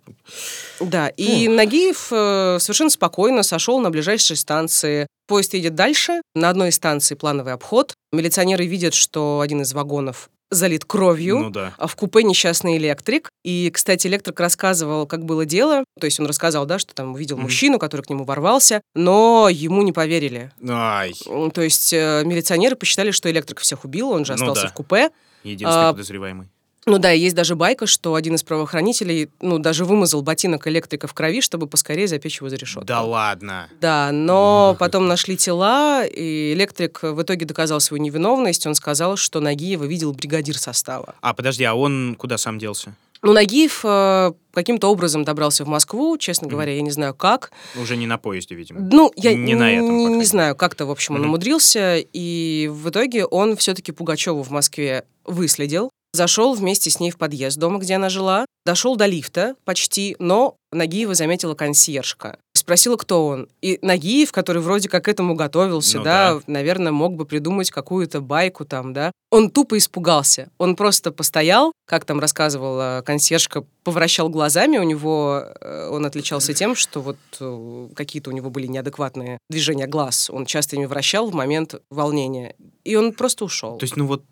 Да, 0.81 1.09
и 1.09 1.49
Нагиев 1.49 2.09
э, 2.11 2.59
совершенно 2.61 2.91
спокойно 2.91 3.43
сошел 3.43 3.81
на 3.81 3.91
ближайшей 3.91 4.37
станции. 4.37 5.07
Поезд 5.27 5.55
едет 5.55 5.75
дальше. 5.75 6.21
На 6.35 6.51
одной 6.51 6.69
из 6.71 6.75
станций 6.77 7.17
плановый 7.17 7.53
обход. 7.53 7.95
Милиционеры 8.13 8.67
видят, 8.67 8.95
что 8.95 9.41
один 9.41 9.63
из 9.63 9.73
вагонов 9.73 10.31
залит 10.55 10.85
кровью. 10.85 11.39
Ну 11.39 11.51
да. 11.51 11.75
А 11.79 11.87
в 11.87 11.97
купе 11.97 12.23
несчастный 12.23 12.77
электрик. 12.77 13.29
И, 13.45 13.71
кстати, 13.73 14.07
электрик 14.07 14.39
рассказывал, 14.41 15.07
как 15.07 15.25
было 15.25 15.45
дело. 15.45 15.85
То 16.01 16.07
есть 16.07 16.19
он 16.21 16.27
рассказал, 16.27 16.67
да, 16.67 16.79
что 16.79 16.95
там 16.95 17.13
увидел 17.15 17.37
Мгм. 17.37 17.45
мужчину, 17.45 17.79
который 17.79 18.03
к 18.03 18.11
нему 18.11 18.25
ворвался, 18.25 18.81
но 18.95 19.49
ему 19.51 19.83
не 19.83 19.93
поверили. 19.93 20.51
Ай, 20.69 21.13
То 21.53 21.63
есть 21.63 21.93
э, 21.93 22.23
милиционеры 22.25 22.77
посчитали, 22.77 23.11
что 23.11 23.31
электрик 23.31 23.61
всех 23.61 23.85
убил, 23.85 24.11
он 24.11 24.25
же 24.25 24.33
Ну 24.33 24.37
остался 24.37 24.63
да. 24.63 24.69
в 24.69 24.75
купе. 24.75 25.11
единственный 25.43 25.89
А, 25.89 25.93
подозреваемый. 25.93 26.49
Ну 26.87 26.99
да, 26.99 27.13
и 27.13 27.19
есть 27.21 27.35
даже 27.35 27.55
байка, 27.57 27.87
что 27.87 28.15
один 28.15 28.35
из 28.35 28.43
правоохранителей, 28.43 29.31
ну, 29.41 29.59
даже 29.59 29.85
вымазал 29.85 30.21
ботинок 30.23 30.67
электрика 30.67 31.07
в 31.07 31.15
крови, 31.15 31.41
чтобы 31.41 31.67
поскорее 31.67 32.07
запечь 32.09 32.39
его 32.41 32.51
за 32.51 32.57
решетку. 32.57 32.85
Да 32.85 33.01
ладно. 33.03 33.69
Да, 33.81 34.11
но 34.13 34.77
потом 34.79 35.07
нашли 35.09 35.37
тела, 35.37 36.05
и 36.05 36.53
электрик 36.53 37.03
в 37.03 37.23
итоге 37.23 37.47
доказал 37.47 37.81
свою 37.81 38.03
невиновность. 38.03 38.67
Он 38.67 38.75
сказал, 38.75 39.17
что 39.17 39.41
Нагиева 39.41 39.85
видел 39.85 40.13
бригадир 40.13 40.59
состава. 40.59 41.15
А, 41.23 41.33
подожди, 41.33 41.65
а 41.65 41.75
он 41.75 42.17
куда 42.19 42.37
сам 42.37 42.59
делся? 42.59 42.95
Ну, 43.23 43.33
Нагиев 43.33 43.81
э, 43.85 44.33
каким-то 44.53 44.89
образом 44.93 45.25
добрался 45.25 45.65
в 45.65 45.69
Москву, 45.69 46.19
честно 46.19 46.47
Мгм. 46.47 46.57
говоря, 46.57 46.75
я 46.75 46.83
не 46.83 46.91
знаю 46.91 47.15
как. 47.15 47.53
Уже 47.81 47.97
не 47.97 48.07
на 48.07 48.19
поезде, 48.19 48.55
видимо. 48.55 48.81
Ну, 48.81 49.11
я 49.17 49.33
Не 49.33 49.55
на 49.55 49.71
этом, 49.73 49.97
не, 49.97 50.07
не 50.17 50.25
знаю, 50.25 50.55
как-то, 50.55 50.85
в 50.85 50.91
общем, 50.91 51.15
он 51.15 51.23
Мгм. 51.23 51.31
умудрился, 51.31 51.97
и 52.13 52.69
в 52.71 52.91
итоге 52.91 53.25
он 53.25 53.57
все-таки 53.57 53.93
Пугачеву 53.93 54.43
в 54.43 54.51
Москве 54.51 55.07
выследил, 55.25 55.89
зашел 56.15 56.55
вместе 56.55 56.91
с 56.91 57.01
ней 57.01 57.11
в 57.11 57.19
подъезд 57.19 57.59
дома, 57.59 57.79
где 57.79 57.97
она 57.97 58.09
жила, 58.09 58.47
дошел 58.65 58.97
до 58.97 59.07
лифта 59.07 59.57
почти, 59.65 60.17
но 60.19 60.57
Нагиева 60.73 61.15
заметила 61.15 61.55
консьержка. 61.55 62.39
Спросила, 62.57 62.97
кто 62.97 63.27
он. 63.27 63.49
И 63.61 63.79
Нагиев, 63.83 64.33
который 64.33 64.63
вроде 64.63 64.89
как 64.89 65.05
к 65.05 65.09
этому 65.09 65.35
готовился, 65.35 65.99
Ну 65.99 66.05
да, 66.05 66.35
да. 66.35 66.41
наверное, 66.47 66.93
мог 66.93 67.15
бы 67.15 67.27
придумать 67.27 67.71
какую-то 67.71 68.21
байку 68.21 68.65
там, 68.65 68.93
да. 68.93 69.13
Он 69.31 69.51
тупо 69.51 69.77
испугался. 69.77 70.49
Он 70.59 70.77
просто 70.77 71.11
постоял, 71.11 71.73
как 71.87 72.05
там 72.05 72.21
рассказывала 72.21 73.03
консьержка, 73.05 73.65
повращал 73.83 74.29
глазами. 74.29 74.79
У 74.79 74.85
него 74.85 75.45
э, 75.61 75.89
он 75.91 76.07
отличался 76.07 76.55
тем, 76.55 76.75
что 76.75 77.01
вот 77.03 77.19
э, 77.41 77.89
какие-то 77.95 78.31
у 78.31 78.33
него 78.33 78.51
были 78.51 78.67
неадекватные 78.67 79.39
движения 79.51 79.87
глаз. 79.87 80.31
Он 80.31 80.47
часто 80.47 80.77
ими 80.77 80.87
вращал 80.87 81.29
в 81.31 81.35
момент 81.35 81.75
волнения. 81.91 82.55
И 82.85 82.95
он 82.97 83.13
просто 83.13 83.45
ушел. 83.45 83.79
То 83.79 83.85
есть, 83.85 83.97
ну 83.97 84.07
вот... 84.07 84.23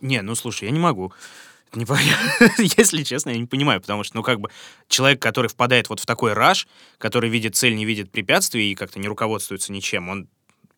Не, 0.00 0.22
ну 0.22 0.34
слушай, 0.34 0.64
я 0.64 0.70
не 0.70 0.78
могу. 0.78 1.12
Не 1.74 1.84
Если 2.78 3.02
честно, 3.02 3.30
я 3.30 3.38
не 3.38 3.46
понимаю, 3.46 3.80
потому 3.80 4.02
что, 4.02 4.16
ну, 4.16 4.22
как 4.22 4.40
бы, 4.40 4.48
человек, 4.88 5.20
который 5.20 5.48
впадает 5.48 5.90
вот 5.90 6.00
в 6.00 6.06
такой 6.06 6.32
раж, 6.32 6.66
который 6.96 7.28
видит 7.28 7.56
цель, 7.56 7.74
не 7.74 7.84
видит 7.84 8.10
препятствий 8.10 8.72
и 8.72 8.74
как-то 8.74 8.98
не 8.98 9.06
руководствуется 9.08 9.70
ничем, 9.72 10.08
он 10.08 10.28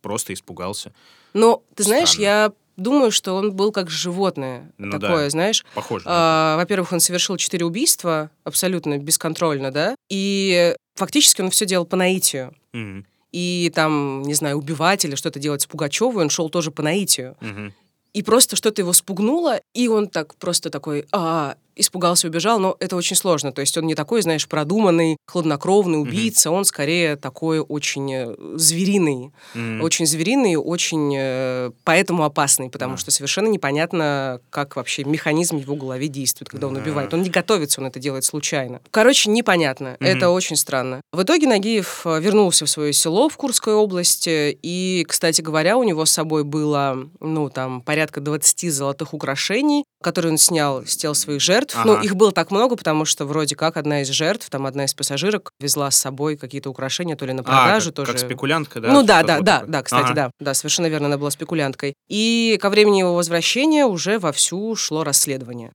просто 0.02 0.32
испугался. 0.32 0.92
Но, 1.32 1.62
ты 1.76 1.84
знаешь, 1.84 2.10
Странно. 2.10 2.24
я 2.24 2.52
думаю, 2.76 3.12
что 3.12 3.34
он 3.34 3.52
был 3.52 3.70
как 3.70 3.88
животное. 3.90 4.72
Ну 4.78 4.98
такое, 4.98 5.24
да. 5.26 5.30
знаешь. 5.30 5.64
Похоже. 5.74 6.04
А, 6.08 6.56
во-первых, 6.56 6.92
он 6.92 6.98
совершил 7.00 7.36
четыре 7.36 7.64
убийства 7.66 8.30
абсолютно 8.42 8.98
бесконтрольно, 8.98 9.70
да, 9.70 9.94
и 10.08 10.74
фактически 10.96 11.40
он 11.40 11.50
все 11.50 11.66
делал 11.66 11.86
по 11.86 11.96
наитию. 11.96 12.52
Мгм, 12.72 13.06
И 13.32 13.70
там, 13.74 14.22
не 14.22 14.34
знаю, 14.34 14.56
убивать 14.56 15.04
или 15.04 15.14
что-то 15.14 15.38
делать 15.38 15.62
с 15.62 15.66
Пугачевой, 15.66 16.24
он 16.24 16.30
шел 16.30 16.50
тоже 16.50 16.70
по 16.72 16.82
наитию. 16.82 17.36
мгм. 17.40 17.72
И 18.12 18.22
просто 18.22 18.56
что-то 18.56 18.82
его 18.82 18.92
спугнуло, 18.92 19.60
и 19.74 19.88
он 19.88 20.08
так 20.08 20.34
просто 20.36 20.70
такой, 20.70 21.06
а, 21.12 21.56
испугался, 21.76 22.28
убежал, 22.28 22.58
но 22.58 22.76
это 22.80 22.96
очень 22.96 23.16
сложно. 23.16 23.52
То 23.52 23.60
есть 23.60 23.76
он 23.78 23.86
не 23.86 23.94
такой, 23.94 24.22
знаешь, 24.22 24.46
продуманный, 24.48 25.16
хладнокровный 25.26 26.00
убийца, 26.00 26.50
он 26.50 26.64
скорее 26.64 27.16
такой 27.16 27.60
очень 27.60 28.12
э, 28.12 28.34
звериный. 28.56 29.32
Мгм. 29.54 29.82
Очень 29.82 30.06
звериный, 30.06 30.56
очень 30.56 31.14
э, 31.16 31.70
поэтому 31.84 32.24
опасный, 32.24 32.70
потому 32.70 32.92
Да. 32.94 32.98
что 32.98 33.10
совершенно 33.10 33.48
непонятно, 33.48 34.40
как 34.50 34.76
вообще 34.76 35.04
механизм 35.04 35.58
в 35.58 35.60
его 35.62 35.74
голове 35.76 36.08
действует, 36.08 36.48
когда 36.48 36.66
он 36.66 36.74
Да. 36.74 36.80
убивает. 36.80 37.12
Он 37.14 37.22
не 37.22 37.30
готовится, 37.30 37.80
он 37.80 37.86
это 37.86 37.98
делает 37.98 38.24
случайно. 38.24 38.80
Короче, 38.90 39.30
непонятно. 39.30 39.96
Мгм. 40.00 40.08
Это 40.08 40.30
очень 40.30 40.56
странно. 40.56 41.00
В 41.12 41.22
итоге 41.22 41.46
Нагиев 41.46 42.02
э, 42.04 42.20
вернулся 42.20 42.66
в 42.66 42.70
свое 42.70 42.92
село 42.92 43.28
в 43.28 43.36
Курской 43.36 43.74
области, 43.74 44.58
и, 44.62 45.04
кстати 45.08 45.40
говоря, 45.40 45.76
у 45.76 45.82
него 45.82 46.04
с 46.04 46.10
собой 46.10 46.44
было, 46.44 47.08
ну, 47.20 47.50
там, 47.50 47.80
порядка 47.80 48.20
20 48.20 48.70
золотых 48.70 49.14
украшений, 49.14 49.84
которые 50.02 50.32
он 50.32 50.38
снял 50.38 50.84
с 50.86 50.96
тел 50.96 51.14
своих 51.14 51.40
жертв. 51.40 51.59
Ага. 51.74 51.84
Ну, 51.84 52.00
их 52.00 52.16
было 52.16 52.32
так 52.32 52.50
много, 52.50 52.76
потому 52.76 53.04
что 53.04 53.24
вроде 53.26 53.56
как 53.56 53.76
одна 53.76 54.02
из 54.02 54.08
жертв, 54.08 54.48
там, 54.50 54.66
одна 54.66 54.84
из 54.84 54.94
пассажирок 54.94 55.52
везла 55.60 55.90
с 55.90 55.96
собой 55.98 56.36
какие-то 56.36 56.70
украшения, 56.70 57.16
то 57.16 57.26
ли 57.26 57.32
на 57.32 57.40
А, 57.40 57.44
продажу, 57.44 57.90
как, 57.90 57.96
тоже. 57.96 58.12
как 58.12 58.20
спекулянтка, 58.20 58.80
да? 58.80 58.92
Ну 58.92 59.02
да, 59.02 59.22
да, 59.22 59.36
вот 59.36 59.44
да, 59.44 59.54
такое? 59.58 59.72
да, 59.72 59.82
кстати, 59.82 60.04
Ага. 60.04 60.14
да, 60.14 60.30
да, 60.40 60.54
совершенно 60.54 60.86
верно, 60.86 61.06
она 61.06 61.18
была 61.18 61.30
спекулянткой. 61.30 61.94
И 62.08 62.58
ко 62.60 62.70
времени 62.70 63.00
его 63.00 63.14
возвращения 63.14 63.84
уже 63.86 64.18
вовсю 64.18 64.74
шло 64.76 65.04
расследование. 65.04 65.72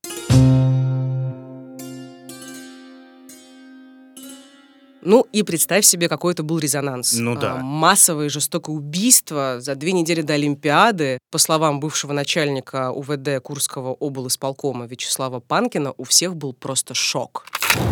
Ну 5.05 5.25
и 5.31 5.43
представь 5.43 5.85
себе, 5.85 6.09
какой 6.09 6.33
это 6.33 6.41
был 6.43 6.57
резонанс. 6.59 7.13
Ну 7.17 7.33
А, 7.33 7.35
да. 7.39 7.55
массовое 7.57 8.27
жестокое 8.29 8.75
убийство 8.75 9.57
за 9.59 9.75
две 9.75 9.91
недели 9.91 10.21
до 10.21 10.33
Олимпиады, 10.33 11.19
по 11.31 11.37
словам 11.37 11.79
бывшего 11.79 12.11
начальника 12.11 12.91
УВД 12.91 13.39
Курского 13.43 13.93
облисполкома 13.99 14.85
Вячеслава 14.87 15.39
Панкина, 15.39 15.93
у 15.97 16.03
всех 16.03 16.35
был 16.35 16.53
просто 16.53 16.93
шок. 16.95 17.45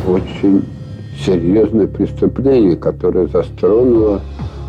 очень 0.08 0.66
серьезное 1.24 1.86
преступление, 1.88 2.76
которое 2.76 3.28
затронуло 3.28 4.22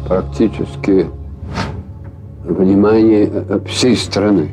практически 0.06 1.08
внимание 2.44 3.30
э, 3.32 3.60
всей 3.66 3.96
страны. 3.96 4.50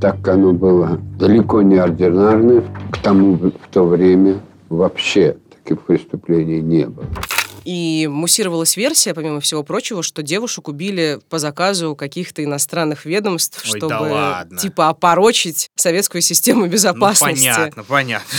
Так 0.00 0.28
оно 0.28 0.52
было 0.52 0.98
далеко 1.18 1.62
не 1.62 1.76
ординарное, 1.76 2.62
к 2.92 2.98
тому 2.98 3.36
в 3.36 3.50
то 3.72 3.84
время 3.84 4.38
вообще 4.68 5.36
таких 5.68 5.84
преступлений 5.84 6.60
не 6.60 6.86
было. 6.86 7.06
И 7.64 8.08
муссировалась 8.10 8.78
версия, 8.78 9.12
помимо 9.12 9.40
всего 9.40 9.62
прочего, 9.62 10.02
что 10.02 10.22
девушек 10.22 10.68
убили 10.68 11.18
по 11.28 11.38
заказу 11.38 11.94
каких-то 11.94 12.42
иностранных 12.42 13.04
ведомств, 13.04 13.62
Ой, 13.70 13.78
да 13.78 13.86
чтобы 13.88 14.10
ладно. 14.10 14.58
типа 14.58 14.88
опорочить 14.88 15.68
советскую 15.74 16.22
систему 16.22 16.62
Ну, 16.62 16.68
безопасности. 16.68 17.46
понятно, 17.46 17.84
понятно. 17.84 18.38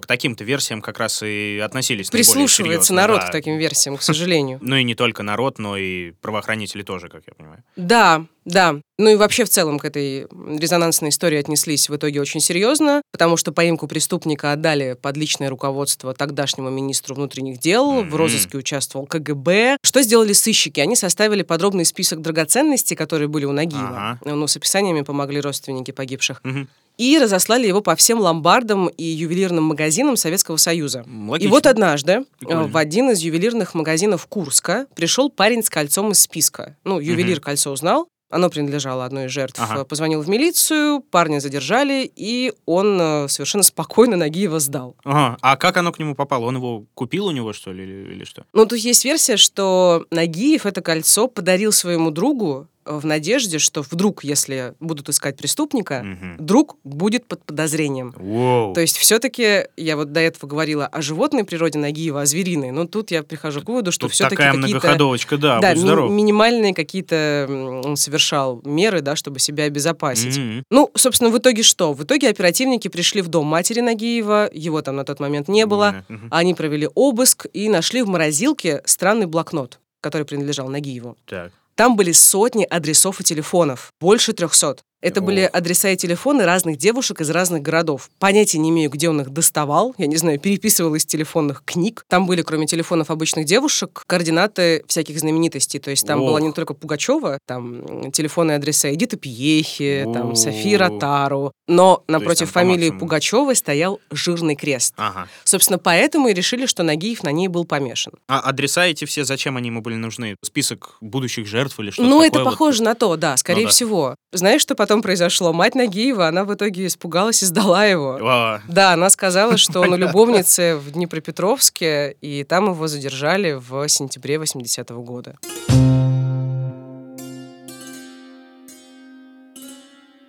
К 0.00 0.06
таким-то 0.06 0.44
версиям 0.44 0.82
как 0.82 1.00
раз 1.00 1.20
и 1.24 1.60
относились 1.64 2.10
Прислушивается 2.10 2.94
народ 2.94 3.22
да. 3.22 3.28
к 3.28 3.32
таким 3.32 3.58
версиям, 3.58 3.96
к 3.96 4.02
сожалению. 4.02 4.58
Ну 4.62 4.76
и 4.76 4.84
не 4.84 4.94
только 4.94 5.24
народ, 5.24 5.58
но 5.58 5.76
и 5.76 6.12
правоохранители 6.20 6.82
тоже, 6.82 7.08
как 7.08 7.22
я 7.26 7.34
понимаю. 7.34 7.64
Да, 7.74 8.24
да. 8.44 8.76
Ну 8.98 9.08
и 9.10 9.14
вообще 9.16 9.44
в 9.44 9.48
целом 9.48 9.78
к 9.78 9.84
этой 9.86 10.26
резонансной 10.58 11.08
истории 11.08 11.38
отнеслись 11.38 11.88
в 11.88 11.96
итоге 11.96 12.20
очень 12.20 12.40
серьезно, 12.40 13.00
потому 13.12 13.36
что 13.38 13.50
поимку 13.52 13.86
преступника 13.88 14.52
отдали 14.52 14.96
под 15.00 15.16
личное 15.16 15.48
руководство 15.48 16.12
тогдашнему 16.14 16.68
министру 16.70 17.14
внутренних 17.14 17.58
дел, 17.58 18.02
в 18.02 18.04
Мгм. 18.06 18.16
розыске 18.16 18.58
участвовал 18.58 19.06
КГБ. 19.06 19.78
Что 19.82 20.02
сделали 20.02 20.32
сыщики? 20.34 20.80
Они 20.80 20.96
составили 20.96 21.42
подробный 21.42 21.84
список 21.86 22.20
драгоценностей, 22.20 22.94
которые 22.96 23.28
были 23.28 23.46
у 23.46 23.52
Нагиева. 23.52 23.88
Ага. 23.88 24.20
Ну, 24.24 24.46
с 24.46 24.56
описаниями 24.56 25.00
помогли 25.02 25.40
родственники 25.40 25.90
погибших. 25.92 26.40
Мгм. 26.44 26.68
И 26.98 27.18
разослали 27.18 27.66
его 27.66 27.80
по 27.80 27.96
всем 27.96 28.20
ломбардам 28.20 28.88
и 28.88 29.04
ювелирным 29.04 29.64
магазинам 29.64 30.16
Советского 30.16 30.56
Союза. 30.58 31.04
М, 31.06 31.28
И 31.28 31.30
логично. 31.30 31.50
вот 31.50 31.66
однажды 31.66 32.12
э, 32.12 32.24
Прикольно. 32.40 32.66
в 32.68 32.76
один 32.76 33.10
из 33.10 33.20
ювелирных 33.20 33.72
магазинов 33.74 34.26
Курска 34.26 34.86
пришел 34.94 35.30
парень 35.30 35.62
с 35.62 35.70
кольцом 35.70 36.12
из 36.12 36.20
списка. 36.20 36.76
Ну, 36.84 37.00
ювелир 37.00 37.36
Мгм. 37.36 37.44
кольцо 37.44 37.70
узнал, 37.72 38.06
оно 38.30 38.48
принадлежало 38.48 39.04
одной 39.04 39.26
из 39.26 39.32
жертв. 39.32 39.60
Ага. 39.60 39.84
Позвонил 39.84 40.22
в 40.22 40.28
милицию, 40.28 41.00
парня 41.00 41.40
задержали, 41.40 42.10
и 42.14 42.52
он 42.64 42.98
э, 43.00 43.28
совершенно 43.28 43.64
спокойно 43.64 44.16
Нагиева 44.16 44.60
сдал. 44.60 44.96
Ага. 45.04 45.36
А 45.40 45.56
как 45.56 45.76
оно 45.76 45.92
к 45.92 45.98
нему 45.98 46.14
попало? 46.14 46.46
Он 46.46 46.56
его 46.56 46.84
купил 46.94 47.26
у 47.26 47.30
него, 47.32 47.52
что 47.52 47.72
ли, 47.72 47.82
или, 47.82 48.14
или 48.14 48.24
что? 48.24 48.44
Ну, 48.52 48.66
тут 48.66 48.78
есть 48.78 49.04
версия, 49.04 49.36
что 49.36 50.06
Нагиев 50.10 50.64
это 50.64 50.80
кольцо 50.80 51.26
подарил 51.26 51.72
своему 51.72 52.10
другу 52.10 52.68
в 52.86 53.04
надежде, 53.04 53.58
что 53.58 53.82
вдруг, 53.82 54.24
если 54.24 54.74
будут 54.80 55.08
искать 55.08 55.36
преступника, 55.36 56.02
Мгм. 56.02 56.36
друг 56.38 56.76
будет 56.82 57.26
под 57.26 57.44
подозрением. 57.44 58.14
Воу. 58.16 58.72
То 58.74 58.80
есть 58.80 58.96
все-таки, 58.96 59.64
я 59.76 59.96
вот 59.96 60.12
до 60.12 60.20
этого 60.20 60.48
говорила 60.48 60.86
о 60.86 61.02
животной 61.02 61.44
природе 61.44 61.78
Нагиева, 61.78 62.22
о 62.22 62.26
звериной, 62.26 62.70
но 62.70 62.86
тут 62.86 63.10
я 63.10 63.22
прихожу 63.22 63.60
к 63.62 63.68
выводу, 63.68 63.92
что 63.92 64.08
все-таки 64.08 64.36
такая 64.36 64.52
какие-то... 64.52 64.68
многоходовочка, 64.68 65.36
да, 65.36 65.60
Да, 65.60 65.68
будь 65.70 65.76
ми- 65.78 65.82
здоров. 65.82 66.10
минимальные 66.10 66.74
какие-то 66.74 67.46
он 67.84 67.96
совершал 67.96 68.60
меры, 68.64 69.00
да, 69.02 69.14
чтобы 69.16 69.38
себя 69.40 69.64
обезопасить. 69.64 70.38
Мгм. 70.38 70.64
Ну, 70.70 70.90
собственно, 70.94 71.30
в 71.30 71.38
итоге 71.38 71.62
что? 71.62 71.92
В 71.92 72.02
итоге 72.04 72.28
оперативники 72.28 72.88
пришли 72.88 73.20
в 73.22 73.28
дом 73.28 73.46
матери 73.46 73.80
Нагиева, 73.80 74.48
его 74.52 74.80
там 74.82 74.96
на 74.96 75.04
тот 75.04 75.20
момент 75.20 75.48
не 75.48 75.66
было. 75.66 76.04
Мгм. 76.08 76.28
Они 76.30 76.54
провели 76.54 76.88
обыск 76.94 77.46
и 77.52 77.68
нашли 77.68 78.02
в 78.02 78.08
морозилке 78.08 78.82
странный 78.84 79.26
блокнот. 79.26 79.78
который 80.02 80.22
принадлежал 80.26 80.68
Нагиеву, 80.70 81.18
Так. 81.26 81.52
Там 81.80 81.96
были 81.96 82.12
сотни 82.12 82.66
адресов 82.68 83.22
и 83.22 83.24
телефонов, 83.24 83.94
больше 84.02 84.34
трехсот. 84.34 84.84
Это 85.02 85.20
были 85.22 85.40
адреса 85.40 85.90
и 85.90 85.96
телефоны 85.96 86.44
разных 86.44 86.76
девушек 86.76 87.20
из 87.22 87.30
разных 87.30 87.62
городов. 87.62 88.10
Понятия 88.18 88.58
не 88.58 88.68
имею, 88.70 88.90
где 88.90 89.08
он 89.08 89.20
их 89.20 89.30
доставал. 89.30 89.94
Я 89.96 90.06
не 90.06 90.16
знаю, 90.16 90.38
переписывал 90.38 90.94
из 90.94 91.06
телефонных 91.06 91.62
книг. 91.64 92.04
Там 92.08 92.26
были, 92.26 92.42
кроме 92.42 92.66
телефонов 92.66 93.10
обычных 93.10 93.46
девушек, 93.46 94.02
координаты 94.06 94.84
всяких 94.88 95.18
знаменитостей. 95.18 95.78
То 95.78 95.90
есть 95.90 96.06
там 96.06 96.20
Ох. 96.22 96.28
была 96.28 96.40
не 96.40 96.52
только 96.52 96.74
Пугачева, 96.74 97.38
там 97.46 97.80
м, 97.80 98.12
телефонные 98.12 98.56
адреса 98.56 98.92
Эдиты 98.92 99.16
Пьехи, 99.16 100.04
там 100.12 100.32
О. 100.32 100.34
Софии 100.34 100.74
Ротару. 100.74 101.52
Но 101.66 102.04
напротив 102.08 102.52
там 102.52 102.64
фамилии. 102.64 102.90
Пугачевой 102.90 103.56
стоял 103.56 104.00
жирный 104.10 104.54
крест. 104.56 104.92
Ага. 104.98 105.28
Собственно, 105.44 105.78
поэтому 105.78 106.28
и 106.28 106.34
решили, 106.34 106.66
что 106.66 106.82
Нагиев 106.82 107.22
на 107.22 107.30
ней 107.32 107.48
был 107.48 107.64
помешан. 107.64 108.12
А 108.28 108.40
адреса 108.40 108.86
эти 108.86 109.04
все, 109.06 109.24
зачем 109.24 109.56
они 109.56 109.68
ему 109.68 109.80
были 109.80 109.94
нужны? 109.94 110.36
Список 110.44 110.96
будущих 111.00 111.46
жертв 111.46 111.78
или 111.80 111.90
что-то 111.90 112.08
Ну, 112.08 112.22
это 112.22 112.40
вот? 112.40 112.50
похоже 112.50 112.82
на 112.82 112.94
то, 112.94 113.16
да, 113.16 113.36
скорее 113.38 113.62
Ну 113.62 113.68
да. 113.68 113.70
всего. 113.72 114.14
Знаешь, 114.32 114.60
что 114.60 114.74
потом 114.74 114.89
произошло? 114.98 115.52
Мать 115.52 115.74
Нагиева, 115.74 116.26
она 116.26 116.44
в 116.44 116.52
итоге 116.52 116.86
испугалась 116.86 117.42
и 117.42 117.46
сдала 117.46 117.84
его. 117.84 118.18
А, 118.20 118.60
Да, 118.68 118.92
она 118.92 119.08
сказала, 119.10 119.56
что 119.56 119.80
он 119.80 119.92
у 119.92 119.96
любовницы 119.96 120.76
в 120.76 120.90
Днепропетровске, 120.90 122.16
и 122.20 122.44
там 122.44 122.70
его 122.70 122.88
задержали 122.88 123.52
в 123.52 123.88
сентябре 123.88 124.36
80-го 124.36 125.02
года. 125.02 125.38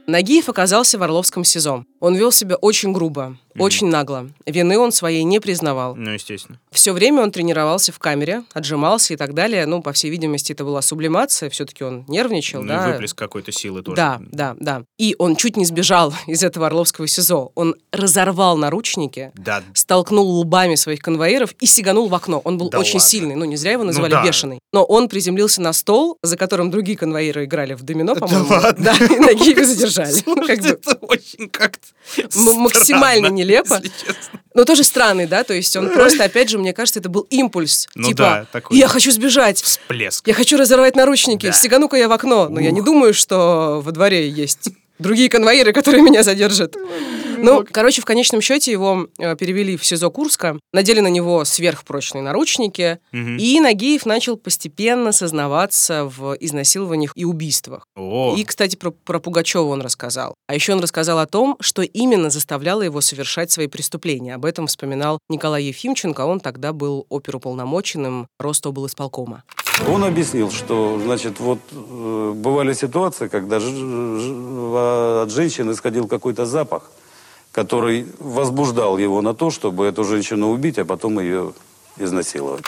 Нагиев 0.07 0.49
оказался 0.49 0.97
в 0.97 1.03
Орловском 1.03 1.43
СИЗО. 1.43 1.85
Он 1.99 2.15
вел 2.15 2.31
себя 2.31 2.55
очень 2.57 2.91
грубо, 2.91 3.37
очень 3.57 3.87
нагло. 3.87 4.29
Вины 4.45 4.77
он 4.77 4.91
своей 4.91 5.23
не 5.23 5.39
признавал. 5.39 5.95
Ну, 5.95 6.11
естественно. 6.11 6.59
Все 6.71 6.93
время 6.93 7.21
он 7.23 7.31
тренировался 7.31 7.91
в 7.91 7.99
камере, 7.99 8.43
отжимался 8.53 9.13
и 9.13 9.17
так 9.17 9.33
далее. 9.33 9.65
Ну, 9.65 9.81
по 9.81 9.93
всей 9.93 10.09
видимости, 10.09 10.51
это 10.53 10.63
была 10.63 10.81
сублимация, 10.81 11.49
все-таки 11.49 11.83
он 11.83 12.05
нервничал, 12.07 12.61
Ну, 12.61 12.67
да. 12.69 12.89
и 12.89 12.91
выплеск 12.93 13.17
какой-то 13.17 13.51
силы 13.51 13.81
тоже. 13.81 13.95
Да, 13.95 14.21
да, 14.31 14.55
да. 14.59 14.83
И 14.97 15.15
он 15.19 15.35
чуть 15.35 15.57
не 15.57 15.65
сбежал 15.65 16.13
из 16.27 16.43
этого 16.43 16.67
Орловского 16.67 17.07
СИЗО. 17.07 17.51
Он 17.55 17.75
разорвал 17.91 18.57
наручники, 18.57 19.31
Да, 19.35 19.63
столкнул 19.73 20.39
лбами 20.39 20.75
своих 20.75 20.99
конвоиров 20.99 21.53
и 21.59 21.65
сиганул 21.65 22.07
в 22.07 22.15
окно. 22.15 22.39
Он 22.43 22.57
был 22.57 22.69
Да 22.69 22.79
очень 22.79 22.95
ладно. 22.95 23.07
сильный, 23.07 23.35
ну 23.35 23.45
не 23.45 23.55
зря 23.57 23.73
его 23.73 23.83
называли 23.83 24.11
да. 24.11 24.23
бешеный. 24.23 24.59
Но 24.73 24.83
он 24.83 25.09
приземлился 25.09 25.61
на 25.61 25.73
стол, 25.73 26.17
за 26.23 26.37
которым 26.37 26.71
другие 26.71 26.97
конвоиры 26.97 27.43
играли 27.45 27.73
в 27.73 27.83
домино, 27.83 28.15
по-моему. 28.15 28.47
ладно? 28.49 28.73
Да, 28.97 29.05
и 29.05 29.19
Нагиева 29.19 29.63
задержали. 29.65 30.13
Ну, 30.25 30.35
как 30.45 30.59
бы, 30.61 30.67
это 30.69 30.93
очень 31.01 31.49
как-то 31.49 31.87
максимально 32.35 33.27
странно, 33.27 33.40
нелепо. 33.41 33.81
Но 34.53 34.65
тоже 34.65 34.83
странный, 34.83 35.27
да, 35.27 35.43
то 35.43 35.53
есть 35.53 35.75
он 35.75 35.89
просто, 35.89 36.23
опять 36.25 36.49
же, 36.49 36.57
мне 36.57 36.73
кажется, 36.73 36.99
это 36.99 37.09
был 37.09 37.21
импульс. 37.29 37.87
Ну 37.95 38.09
типа, 38.09 38.17
да, 38.17 38.45
такой. 38.51 38.77
я 38.77 38.87
хочу 38.87 39.11
сбежать, 39.11 39.61
Всплеск. 39.61 40.27
я 40.27 40.33
хочу 40.33 40.57
разорвать 40.57 40.95
наручники, 40.95 41.45
Да. 41.47 41.51
стегану-ка 41.53 41.95
я 41.97 42.07
в 42.07 42.11
окно. 42.11 42.49
Но 42.49 42.59
я 42.59 42.71
не 42.71 42.81
думаю, 42.81 43.13
что 43.13 43.81
во 43.83 43.91
дворе 43.91 44.29
есть 44.29 44.69
другие 44.99 45.29
конвоиры, 45.29 45.71
которые 45.73 46.03
меня 46.03 46.21
задержат. 46.23 46.75
Ну, 47.43 47.65
короче, 47.69 48.01
в 48.01 48.05
конечном 48.05 48.41
счете 48.41 48.71
его 48.71 49.07
э, 49.17 49.35
перевели 49.35 49.77
в 49.77 49.85
СИЗО 49.85 50.09
Курска, 50.11 50.57
надели 50.73 50.99
на 50.99 51.07
него 51.07 51.43
сверхпрочные 51.45 52.21
наручники, 52.21 52.99
Мгм. 53.11 53.37
и 53.37 53.59
Нагиев 53.59 54.05
начал 54.05 54.37
постепенно 54.37 55.11
сознаваться 55.11 56.05
в 56.05 56.35
изнасилованиях 56.39 57.11
и 57.15 57.25
убийствах. 57.25 57.85
О, 57.95 58.35
И, 58.37 58.43
кстати, 58.43 58.75
про, 58.75 58.91
про 58.91 59.19
Пугачева 59.19 59.63
он 59.63 59.81
рассказал. 59.81 60.35
А 60.47 60.55
еще 60.55 60.73
он 60.73 60.79
рассказал 60.79 61.19
о 61.19 61.25
том, 61.25 61.57
что 61.59 61.81
именно 61.81 62.29
заставляло 62.29 62.81
его 62.81 63.01
совершать 63.01 63.51
свои 63.51 63.67
преступления. 63.67 64.35
Об 64.35 64.45
этом 64.45 64.67
вспоминал 64.67 65.19
Николай 65.29 65.63
Ефимченко. 65.63 66.21
Он 66.21 66.39
тогда 66.39 66.73
был 66.73 67.05
оперуполномоченным 67.09 68.27
Ростоблисполкома. 68.39 69.43
Он 69.87 70.03
объяснил, 70.03 70.51
что, 70.51 70.99
значит, 71.03 71.39
вот 71.39 71.59
э, 71.71 72.33
бывали 72.35 72.73
ситуации, 72.73 73.27
когда 73.27 73.59
ж- 73.59 73.63
ж- 73.65 75.21
от 75.23 75.31
женщины 75.31 75.71
исходил 75.71 76.07
какой-то 76.07 76.45
запах, 76.45 76.91
который 77.51 78.05
возбуждал 78.19 78.97
его 78.97 79.21
на 79.21 79.33
то, 79.33 79.51
чтобы 79.51 79.85
эту 79.85 80.03
женщину 80.03 80.49
убить, 80.51 80.77
а 80.79 80.85
потом 80.85 81.19
ее 81.19 81.53
изнасиловать. 81.97 82.63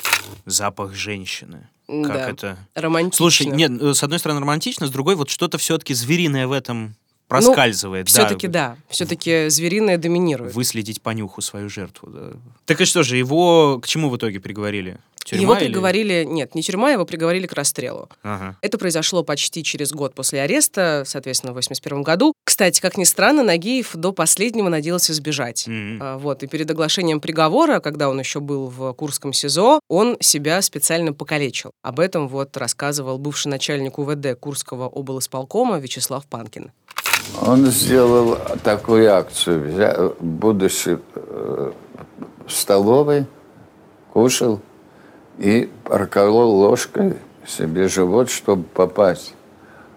запах 0.45 0.93
женщины. 0.93 1.67
Да. 1.87 2.07
Как 2.07 2.29
это? 2.33 2.57
Романтично. 2.75 3.17
Слушай, 3.17 3.47
нет, 3.47 3.71
э, 3.81 3.93
с 3.93 4.03
одной 4.03 4.19
стороны 4.19 4.39
романтично, 4.41 4.87
с 4.87 4.91
другой 4.91 5.15
вот 5.15 5.29
что-то 5.29 5.57
все-таки 5.57 5.93
звериное 5.93 6.47
в 6.47 6.51
этом 6.51 6.95
проскальзывает. 7.27 8.05
да. 8.05 8.11
Все-таки 8.11 8.47
да. 8.47 8.77
Все-таки 8.89 9.49
звериное 9.49 9.97
доминирует. 9.97 10.53
Выследить 10.53 11.01
по 11.01 11.09
нюху 11.11 11.41
свою 11.41 11.69
жертву. 11.69 12.09
да. 12.09 12.31
Так 12.65 12.81
и 12.81 12.85
что 12.85 13.03
же, 13.03 13.17
его 13.17 13.79
к 13.79 13.87
чему 13.87 14.09
в 14.09 14.17
итоге 14.17 14.39
приговорили? 14.39 14.97
Тюрьма 15.23 15.41
его 15.43 15.55
или- 15.55 15.65
приговорили, 15.65 16.23
нет, 16.23 16.55
не 16.55 16.61
тюрьма, 16.61 16.91
его 16.91 17.05
приговорили 17.05 17.47
к 17.47 17.53
расстрелу. 17.53 18.09
Ага. 18.23 18.57
Это 18.61 18.77
произошло 18.77 19.23
почти 19.23 19.63
через 19.63 19.91
год 19.91 20.13
после 20.15 20.41
ареста, 20.41 21.03
соответственно, 21.05 21.51
в 21.53 21.55
81 21.55 22.03
году. 22.03 22.33
Кстати, 22.43 22.81
как 22.81 22.97
ни 22.97 23.03
странно, 23.03 23.43
Нагиев 23.43 23.91
до 23.95 24.11
последнего 24.11 24.69
надеялся 24.69 25.13
сбежать. 25.13 25.65
А, 25.67 26.17
Вот, 26.17 26.43
и 26.43 26.47
перед 26.47 26.69
оглашением 26.69 27.19
приговора, 27.21 27.79
когда 27.79 28.09
он 28.09 28.19
еще 28.19 28.39
был 28.39 28.67
в 28.67 28.93
Курском 28.93 29.33
СИЗО, 29.33 29.79
он 29.87 30.17
себя 30.19 30.61
специально 30.61 31.13
покалечил. 31.13 31.71
Об 31.81 31.99
этом 31.99 32.27
вот 32.27 32.55
рассказывал 32.57 33.17
бывший 33.17 33.47
начальник 33.47 33.97
УВД 33.99 34.37
Курского 34.39 34.87
облсполкома 34.87 35.77
Вячеслав 35.79 36.25
Панкин. 36.27 36.71
Он 37.41 37.65
сделал 37.67 38.37
такую 38.63 39.13
акцию, 39.13 40.15
будучи 40.19 40.99
э, 41.15 41.71
в 42.45 42.51
столовой, 42.51 43.25
кушал 44.11 44.59
и 45.37 45.69
проколол 45.83 46.51
ложкой 46.55 47.15
себе 47.47 47.87
живот, 47.87 48.29
чтобы 48.29 48.63
попасть 48.63 49.33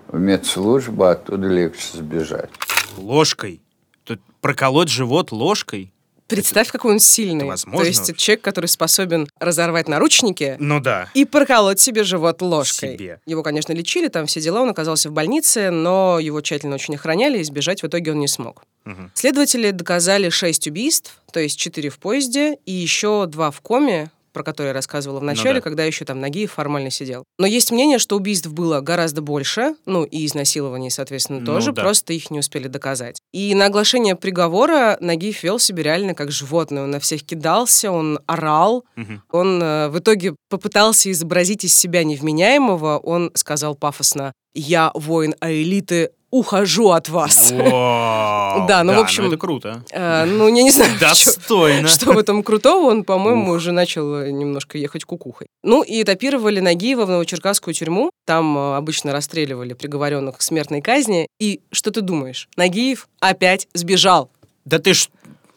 в 0.09 0.19
медслужбу, 0.19 1.05
а 1.05 1.13
оттуда 1.13 1.49
легче 1.49 1.85
сбежать. 1.95 2.51
Ложкой. 2.97 3.61
Тут 4.05 4.21
проколоть 4.41 4.89
живот 4.89 5.33
ложкой? 5.33 5.93
Представь, 6.29 6.73
какой 6.73 6.95
он 6.95 6.99
сильный. 6.99 7.37
это 7.43 7.47
возможно 7.47 7.81
То 7.83 7.87
есть 7.87 8.17
человек, 8.17 8.43
который 8.43 8.67
способен 8.67 9.29
разорвать 9.39 9.87
наручники 9.87 10.57
Ну 10.59 10.81
да. 10.81 11.09
и 11.15 11.25
проколоть 11.25 11.79
себе 11.79 12.03
живот 12.03 12.43
ложкой. 12.43 12.95
Себе. 12.95 13.21
Его, 13.27 13.45
конечно, 13.45 13.73
лечили, 13.73 14.09
там 14.09 14.27
все 14.27 14.41
дела, 14.41 14.63
он 14.63 14.71
оказался 14.71 15.09
в 15.09 15.13
больнице, 15.13 15.71
но 15.71 16.19
его 16.19 16.41
тщательно 16.41 16.75
очень 16.75 16.97
охраняли, 16.97 17.39
и 17.39 17.45
сбежать 17.45 17.83
в 17.85 17.87
итоге 17.87 18.11
он 18.11 18.19
не 18.19 18.27
смог. 18.27 18.65
Мгм. 18.85 19.13
Следователи 19.15 19.71
доказали 19.71 20.29
шесть 20.29 20.67
убийств, 20.67 21.21
то 21.33 21.39
есть 21.39 21.61
четыре 21.61 21.91
в 21.91 21.99
поезде 22.01 22.59
и 22.67 22.73
еще 22.73 23.27
два 23.27 23.53
в 23.53 23.61
коме, 23.61 24.11
про 24.37 24.43
которые 24.45 24.69
я 24.69 24.75
рассказывала 24.75 25.19
в 25.19 25.23
начале, 25.23 25.55
да. 25.55 25.61
когда 25.63 25.83
еще 25.85 26.05
там 26.05 26.21
Нагиев 26.21 26.53
формально 26.53 26.91
сидел. 26.91 27.25
Но 27.39 27.47
есть 27.47 27.71
мнение, 27.73 27.99
что 27.99 28.17
убийств 28.17 28.49
было 28.49 28.81
гораздо 28.83 29.23
больше, 29.23 29.77
ну 29.87 30.05
и 30.05 30.27
изнасилований, 30.27 30.91
соответственно, 30.91 31.41
Ну 31.41 31.47
тоже, 31.47 31.73
да. 31.73 31.81
просто 31.81 32.13
их 32.13 32.31
не 32.31 32.39
успели 32.41 32.69
доказать. 32.69 33.19
И 33.33 33.55
на 33.55 33.65
оглашение 33.67 34.15
приговора 34.15 34.99
Нагиев 35.01 35.43
вел 35.43 35.59
себя 35.59 35.85
реально 35.85 36.13
как 36.15 36.31
животное. 36.31 36.83
Он 36.83 36.91
на 36.91 37.01
всех 37.01 37.25
кидался, 37.25 37.91
он 37.91 38.19
орал, 38.27 38.85
Мгм. 38.97 39.23
он 39.33 39.63
э, 39.63 39.89
в 39.89 39.99
итоге 40.01 40.37
попытался 40.51 41.11
изобразить 41.11 41.65
из 41.65 41.75
себя 41.75 42.05
невменяемого. 42.05 42.99
Он 42.99 43.31
сказал 43.35 43.75
пафосно, 43.75 44.35
я 44.55 44.91
воин 44.95 45.35
элиты, 45.41 46.11
ухожу 46.39 46.91
от 46.91 47.09
вас. 47.09 47.53
Вау. 47.53 48.37
Да, 48.69 48.83
ну, 48.85 48.95
в 48.95 48.99
общем, 48.99 49.27
это 49.27 49.37
круто. 49.37 49.83
Э, 49.91 50.25
Ну, 50.25 50.49
я 50.49 50.63
не 50.63 50.71
знаю, 50.71 50.91
Достойно. 50.99 51.89
что 51.89 52.13
в 52.13 52.19
этом 52.19 52.43
крутого, 52.43 52.87
он, 52.91 53.05
по-моему, 53.05 53.53
уже 53.53 53.73
начал 53.73 54.17
э, 54.21 54.31
немножко 54.31 54.79
ехать 54.79 55.05
кукухой. 55.05 55.47
Ну, 55.63 55.83
и 55.83 56.03
этапировали 56.03 56.61
Нагиева 56.61 57.05
в 57.05 57.11
Новочеркасскую 57.11 57.75
тюрьму. 57.75 58.11
Там 58.27 58.57
э, 58.57 58.77
обычно 58.77 59.13
расстреливали 59.13 59.75
приговоренных 59.75 60.39
к 60.39 60.43
смертной 60.43 60.81
казни. 60.81 61.29
И 61.39 61.61
что 61.71 61.91
ты 61.91 62.01
думаешь? 62.01 62.49
Нагиев 62.57 63.09
опять 63.21 63.69
сбежал. 63.75 64.31
Да 64.65 64.79
ты 64.79 64.95
ж... 64.95 65.09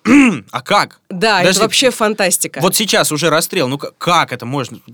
А 0.51 0.61
как? 0.61 1.01
Да, 1.09 1.39
Подожди. 1.39 1.51
это 1.57 1.59
вообще 1.61 1.91
фантастика. 1.91 2.59
Вот 2.61 2.75
сейчас 2.75 3.11
уже 3.11 3.29
расстрел. 3.29 3.67
Ну 3.67 3.77
как 3.77 4.31
это 4.33 4.45
можно? 4.45 4.79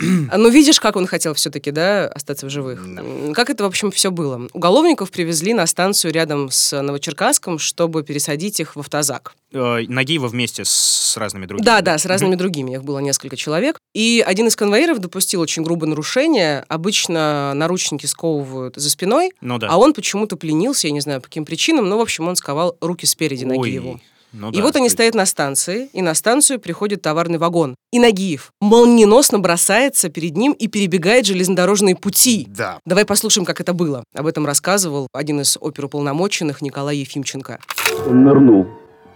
Ну, 0.00 0.48
видишь, 0.50 0.80
как 0.80 0.96
он 0.96 1.06
хотел 1.06 1.34
все-таки, 1.34 1.70
да, 1.70 2.06
остаться 2.08 2.46
в 2.46 2.50
живых. 2.50 2.80
М, 2.86 3.32
Как 3.34 3.48
это, 3.50 3.64
в 3.64 3.66
общем, 3.66 3.90
все 3.90 4.10
было? 4.10 4.48
Уголовников 4.52 5.10
привезли 5.10 5.54
на 5.54 5.66
станцию 5.66 6.12
рядом 6.12 6.50
с 6.50 6.80
Новочеркасском, 6.80 7.58
чтобы 7.58 8.02
пересадить 8.02 8.60
их 8.60 8.76
в 8.76 8.80
автозак. 8.80 9.34
Э, 9.52 9.78
Нагиева 9.88 10.28
вместе 10.28 10.64
с 10.64 11.16
разными 11.16 11.46
другими. 11.46 11.64
Да, 11.64 11.80
да, 11.80 11.96
с 11.98 12.04
разными 12.06 12.34
другими. 12.34 12.72
Их 12.72 12.84
было 12.84 12.98
несколько 12.98 13.36
человек. 13.36 13.78
И 13.94 14.22
один 14.26 14.48
из 14.48 14.56
конвоиров 14.56 14.98
допустил 14.98 15.40
очень 15.40 15.62
грубое 15.62 15.88
нарушение. 15.88 16.64
Обычно 16.68 17.52
наручники 17.54 18.06
сковывают 18.06 18.76
за 18.76 18.90
спиной, 18.90 19.32
Ну 19.40 19.58
да. 19.58 19.68
а 19.70 19.76
он 19.78 19.94
почему-то 19.94 20.36
пленился, 20.36 20.88
я 20.88 20.92
не 20.92 21.00
знаю 21.00 21.20
по 21.20 21.28
каким 21.28 21.44
причинам, 21.44 21.88
но, 21.88 21.96
в 21.98 22.00
общем, 22.00 22.28
он 22.28 22.36
сковал 22.36 22.76
руки 22.80 23.06
спереди 23.06 23.44
Нагиеву. 23.44 24.00
Ну 24.34 24.50
И 24.50 24.56
да, 24.56 24.62
вот 24.62 24.76
они 24.76 24.88
стоят 24.88 25.14
на 25.14 25.26
станции, 25.26 25.88
и 25.92 26.02
на 26.02 26.14
станцию 26.14 26.58
приходит 26.58 27.02
товарный 27.02 27.38
вагон. 27.38 27.76
И 27.92 28.00
Нагиев 28.00 28.50
молниеносно 28.60 29.38
бросается 29.38 30.08
перед 30.08 30.36
ним 30.36 30.52
и 30.52 30.66
перебегает 30.66 31.24
железнодорожные 31.24 31.94
пути. 31.94 32.48
Да. 32.48 32.78
Давай 32.84 33.04
послушаем, 33.04 33.46
как 33.46 33.60
это 33.60 33.72
было. 33.72 34.02
Об 34.12 34.26
этом 34.26 34.44
рассказывал 34.44 35.06
один 35.12 35.40
из 35.40 35.56
оперуполномоченных 35.60 36.62
Николай 36.62 36.96
Ефимченко. 36.96 37.60
Он 38.08 38.24
нырнул 38.24 38.66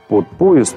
под 0.09 0.29
поезд, 0.39 0.77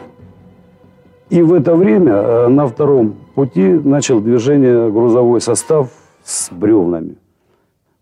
и 1.30 1.42
в 1.42 1.54
это 1.54 1.76
время 1.76 2.14
э, 2.14 2.48
на 2.48 2.68
втором 2.68 3.16
пути 3.36 3.62
начал 3.64 4.20
движение 4.20 4.92
грузовой 4.92 5.40
состав 5.40 5.90
с 6.24 6.52
бревнами. 6.52 7.16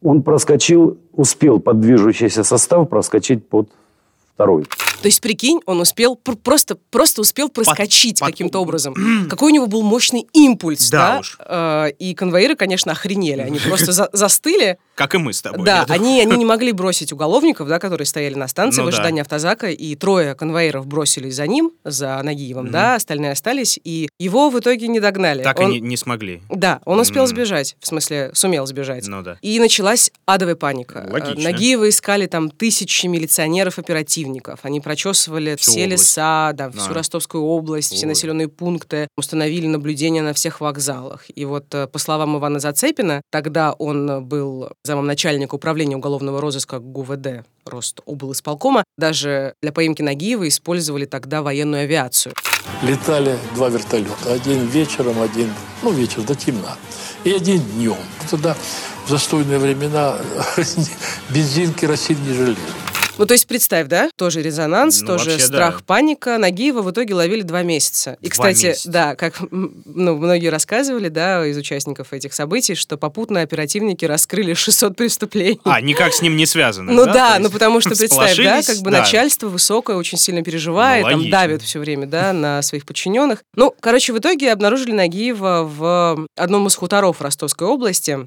Он 0.02 0.24
проскочил, 0.24 0.98
успел 1.12 1.60
под 1.60 1.82
движущийся 1.82 2.44
состав 2.44 2.88
проскочить 2.90 3.48
под 3.48 3.70
второй. 4.40 4.64
То 5.02 5.08
есть, 5.08 5.22
прикинь, 5.22 5.60
он 5.66 5.80
успел 5.82 6.16
пр- 6.18 6.36
просто, 6.36 6.76
просто 6.92 7.22
успел 7.22 7.48
проскочить 7.50 8.20
под- 8.20 8.30
каким-то 8.32 8.60
образом. 8.60 8.94
Какой 9.30 9.52
у 9.52 9.56
него 9.56 9.68
был 9.68 9.82
мощный 9.82 10.28
импульс, 10.34 10.90
Да 10.90 11.14
да? 11.14 11.20
уж. 11.20 11.38
Э, 11.46 11.90
И 12.00 12.14
конвоиры, 12.14 12.56
конечно, 12.56 12.92
охренели. 12.92 13.42
Они 13.42 13.60
просто 13.60 13.92
за- 13.94 14.10
застыли. 14.14 14.78
Как 14.96 15.16
и 15.16 15.18
мы 15.18 15.32
с 15.32 15.42
тобой. 15.42 15.64
Да, 15.66 15.86
они, 15.88 16.20
они 16.22 16.36
не 16.38 16.44
могли 16.46 16.74
бросить 16.74 17.14
уголовников, 17.14 17.68
да, 17.70 17.80
которые 17.80 18.06
стояли 18.06 18.34
на 18.36 18.48
станции 18.50 18.82
Ну 18.82 18.88
в 18.88 18.92
да. 18.92 18.98
ожидании 18.98 19.22
автозака, 19.22 19.70
и 19.70 19.96
трое 19.96 20.36
конвоиров 20.36 20.86
бросились 20.86 21.36
за 21.36 21.48
ним, 21.48 21.72
за 21.86 22.22
Нагиевым, 22.22 22.70
да, 22.72 22.96
остальные 22.96 23.32
остались, 23.32 23.80
и 23.82 24.10
его 24.20 24.50
в 24.50 24.60
итоге 24.60 24.88
не 24.90 25.00
догнали. 25.00 25.44
Так 25.44 25.60
Он- 25.62 25.72
и 25.72 25.80
не, 25.80 25.88
не 25.90 25.98
смогли. 25.98 26.42
Да, 26.50 26.82
он 26.86 27.00
успел 27.00 27.24
М. 27.24 27.28
сбежать, 27.28 27.78
в 27.80 27.88
смысле, 27.88 28.32
сумел 28.34 28.66
сбежать. 28.68 29.08
Ну 29.08 29.22
да. 29.22 29.38
И 29.42 29.60
началась 29.60 30.12
адовая 30.26 30.56
паника. 30.56 31.08
Логично. 31.10 31.42
Нагиева 31.44 31.88
искали 31.88 32.26
там 32.26 32.50
тысячи 32.50 33.06
милиционеров-оперативников. 33.08 34.29
Они 34.64 34.82
прочесывали 34.82 35.56
Всю 35.56 35.72
все 35.72 35.84
область. 35.86 36.04
леса, 36.04 36.52
да, 36.54 36.70
всю 36.72 36.92
А. 36.92 36.94
Ростовскую 36.94 37.44
область, 37.44 37.94
все 37.94 38.06
Ой. 38.06 38.10
населенные 38.10 38.48
пункты, 38.48 39.08
установили 39.18 39.68
наблюдение 39.68 40.22
на 40.22 40.34
всех 40.34 40.62
вокзалах. 40.62 41.26
И 41.34 41.46
вот, 41.46 41.74
э, 41.74 41.88
по 41.88 42.00
словам 42.00 42.38
Ивана 42.38 42.60
Зацепина, 42.60 43.22
тогда 43.32 43.74
он 43.74 44.24
был 44.26 44.70
замом 44.84 45.06
начальника 45.08 45.56
управления 45.56 45.96
уголовного 45.96 46.42
розыска 46.42 46.80
ГУВД 46.80 47.44
Ростоблисполкома, 47.66 48.84
даже 48.98 49.54
для 49.62 49.72
поимки 49.72 50.02
Нагиева 50.02 50.48
использовали 50.48 51.06
тогда 51.06 51.42
военную 51.42 51.84
авиацию. 51.84 52.34
Летали 52.84 53.38
два 53.56 53.70
вертолета. 53.70 54.32
Один 54.32 54.66
вечером, 54.68 55.22
один, 55.22 55.54
ну, 55.84 55.92
вечер 55.92 56.22
до 56.24 56.36
темна. 56.36 56.76
И 57.24 57.32
один 57.32 57.62
днем. 57.62 57.98
Тогда 58.30 58.56
в 59.06 59.10
застойные 59.10 59.60
времена 59.60 60.18
бензин, 61.30 61.74
керосин 61.74 62.18
не 62.24 62.34
жалели. 62.34 62.58
Ну, 63.20 63.26
то 63.26 63.34
есть, 63.34 63.48
представь, 63.48 63.88
да? 63.88 64.10
Тоже 64.16 64.42
резонанс, 64.42 65.02
Ну, 65.02 65.08
тоже 65.08 65.32
вообще, 65.32 65.46
страх, 65.46 65.78
да. 65.80 65.84
паника. 65.86 66.38
Нагиева 66.38 66.82
в 66.82 66.90
итоге 66.92 67.14
ловили 67.14 67.42
два 67.42 67.62
месяца. 67.64 68.18
И, 68.22 68.30
Два 68.30 68.32
кстати, 68.32 68.68
месяца. 68.68 68.90
да, 68.90 69.16
как 69.16 69.42
ну, 69.52 70.16
многие 70.18 70.48
рассказывали, 70.48 71.10
да, 71.10 71.46
из 71.46 71.58
участников 71.58 72.14
этих 72.14 72.34
событий, 72.34 72.76
что 72.76 72.98
попутно 72.98 73.42
оперативники 73.42 74.06
раскрыли 74.06 74.54
600 74.54 74.96
преступлений. 74.96 75.60
А, 75.66 75.82
никак 75.82 76.14
с 76.14 76.22
ним 76.22 76.36
не 76.38 76.46
связано. 76.46 76.92
Ну 76.92 77.06
да, 77.06 77.36
есть 77.36 77.44
ну 77.44 77.50
потому 77.50 77.82
что 77.82 77.90
представь, 77.90 78.38
да, 78.38 78.62
как 78.64 78.78
бы 78.78 78.92
да. 78.92 79.00
начальство 79.00 79.48
высокое 79.50 79.98
очень 79.98 80.18
сильно 80.18 80.42
переживает, 80.42 81.04
Ну, 81.06 81.12
там 81.12 81.30
давит 81.30 81.62
все 81.62 81.80
время, 81.80 82.08
да, 82.08 82.34
на 82.34 82.62
своих 82.62 82.86
подчиненных. 82.86 83.44
Ну, 83.56 83.76
короче, 83.80 84.14
в 84.14 84.18
итоге 84.20 84.52
обнаружили 84.52 84.92
Нагиева 84.94 85.64
в 85.70 86.26
одном 86.38 86.68
из 86.68 86.76
хуторов 86.76 87.22
Ростовской 87.22 87.68
области. 87.68 88.18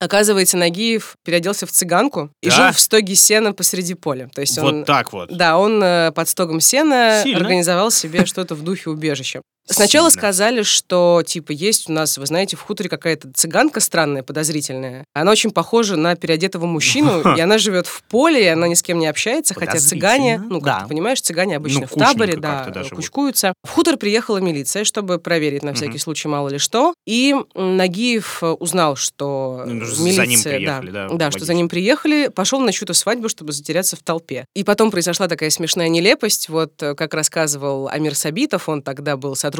Оказывается, 0.00 0.56
Нагиев 0.56 1.16
переоделся 1.24 1.66
в 1.66 1.70
цыганку 1.72 2.30
и 2.42 2.48
Да? 2.48 2.54
жил 2.56 2.72
в 2.72 2.80
стоге 2.80 3.14
сена 3.14 3.52
посреди 3.52 3.94
поля. 3.94 4.30
То 4.38 4.42
есть 4.42 4.56
он 4.56 4.76
Вот 4.76 4.86
так 4.86 5.12
вот. 5.12 5.36
да, 5.36 5.58
он 5.58 5.82
э, 5.82 6.12
под 6.12 6.28
стогом 6.28 6.60
сена 6.60 7.22
Сильно. 7.24 7.40
организовал 7.40 7.90
себе 7.90 8.24
что-то 8.24 8.54
в 8.54 8.62
духе 8.62 8.88
убежища. 8.88 9.42
Сначала 9.70 10.10
Сильно. 10.10 10.20
сказали, 10.20 10.62
что, 10.62 11.22
типа, 11.24 11.52
есть 11.52 11.90
у 11.90 11.92
нас, 11.92 12.16
вы 12.16 12.26
знаете, 12.26 12.56
в 12.56 12.62
хуторе 12.62 12.88
какая-то 12.88 13.30
цыганка 13.32 13.80
странная, 13.80 14.22
подозрительная. 14.22 15.04
Она 15.14 15.30
очень 15.30 15.50
похожа 15.50 15.96
на 15.96 16.16
переодетого 16.16 16.66
мужчину, 16.66 17.20
и 17.36 17.40
она 17.40 17.58
живет 17.58 17.86
в 17.86 18.02
поле, 18.04 18.44
и 18.44 18.46
она 18.46 18.66
ни 18.66 18.74
с 18.74 18.82
кем 18.82 18.98
не 18.98 19.06
общается, 19.06 19.54
хотя 19.54 19.78
цыгане, 19.78 20.38
ну, 20.38 20.60
как 20.60 20.64
да. 20.64 20.80
ты 20.82 20.88
понимаешь, 20.88 21.20
цыгане 21.20 21.56
обычно 21.56 21.82
Ну, 21.82 21.86
в 21.86 21.98
таборе, 21.98 22.36
да, 22.36 22.70
да, 22.72 22.82
кучкуются. 22.84 23.52
В 23.62 23.70
хутор 23.70 23.98
приехала 23.98 24.38
милиция, 24.38 24.84
чтобы 24.84 25.18
проверить 25.18 25.62
на 25.62 25.74
всякий 25.74 25.98
случай 25.98 26.28
мало 26.28 26.48
ли 26.48 26.58
что, 26.58 26.94
и 27.06 27.34
Нагиев 27.54 28.42
узнал, 28.42 28.96
что 28.96 29.64
Ну, 29.66 29.84
за 29.84 30.02
милиция... 30.02 30.26
ним 30.26 30.42
приехали, 30.42 30.90
да, 30.90 31.08
да, 31.08 31.30
что 31.30 31.44
за 31.44 31.54
ним 31.54 31.68
приехали, 31.68 32.28
пошел 32.28 32.60
на 32.60 32.72
чью-то 32.72 32.94
свадьбу, 32.94 33.28
чтобы 33.28 33.52
затеряться 33.52 33.96
в 33.96 34.02
толпе. 34.02 34.46
И 34.54 34.64
потом 34.64 34.90
произошла 34.90 35.28
такая 35.28 35.50
смешная 35.50 35.88
нелепость. 35.88 36.48
Вот 36.48 36.82
э, 36.82 36.94
как 36.94 37.14
рассказывал 37.14 37.88
Амир 37.88 38.14
Сабитов, 38.14 38.68
он 38.68 38.82
тогда 38.82 39.16
был 39.16 39.36
сотрудником 39.36 39.57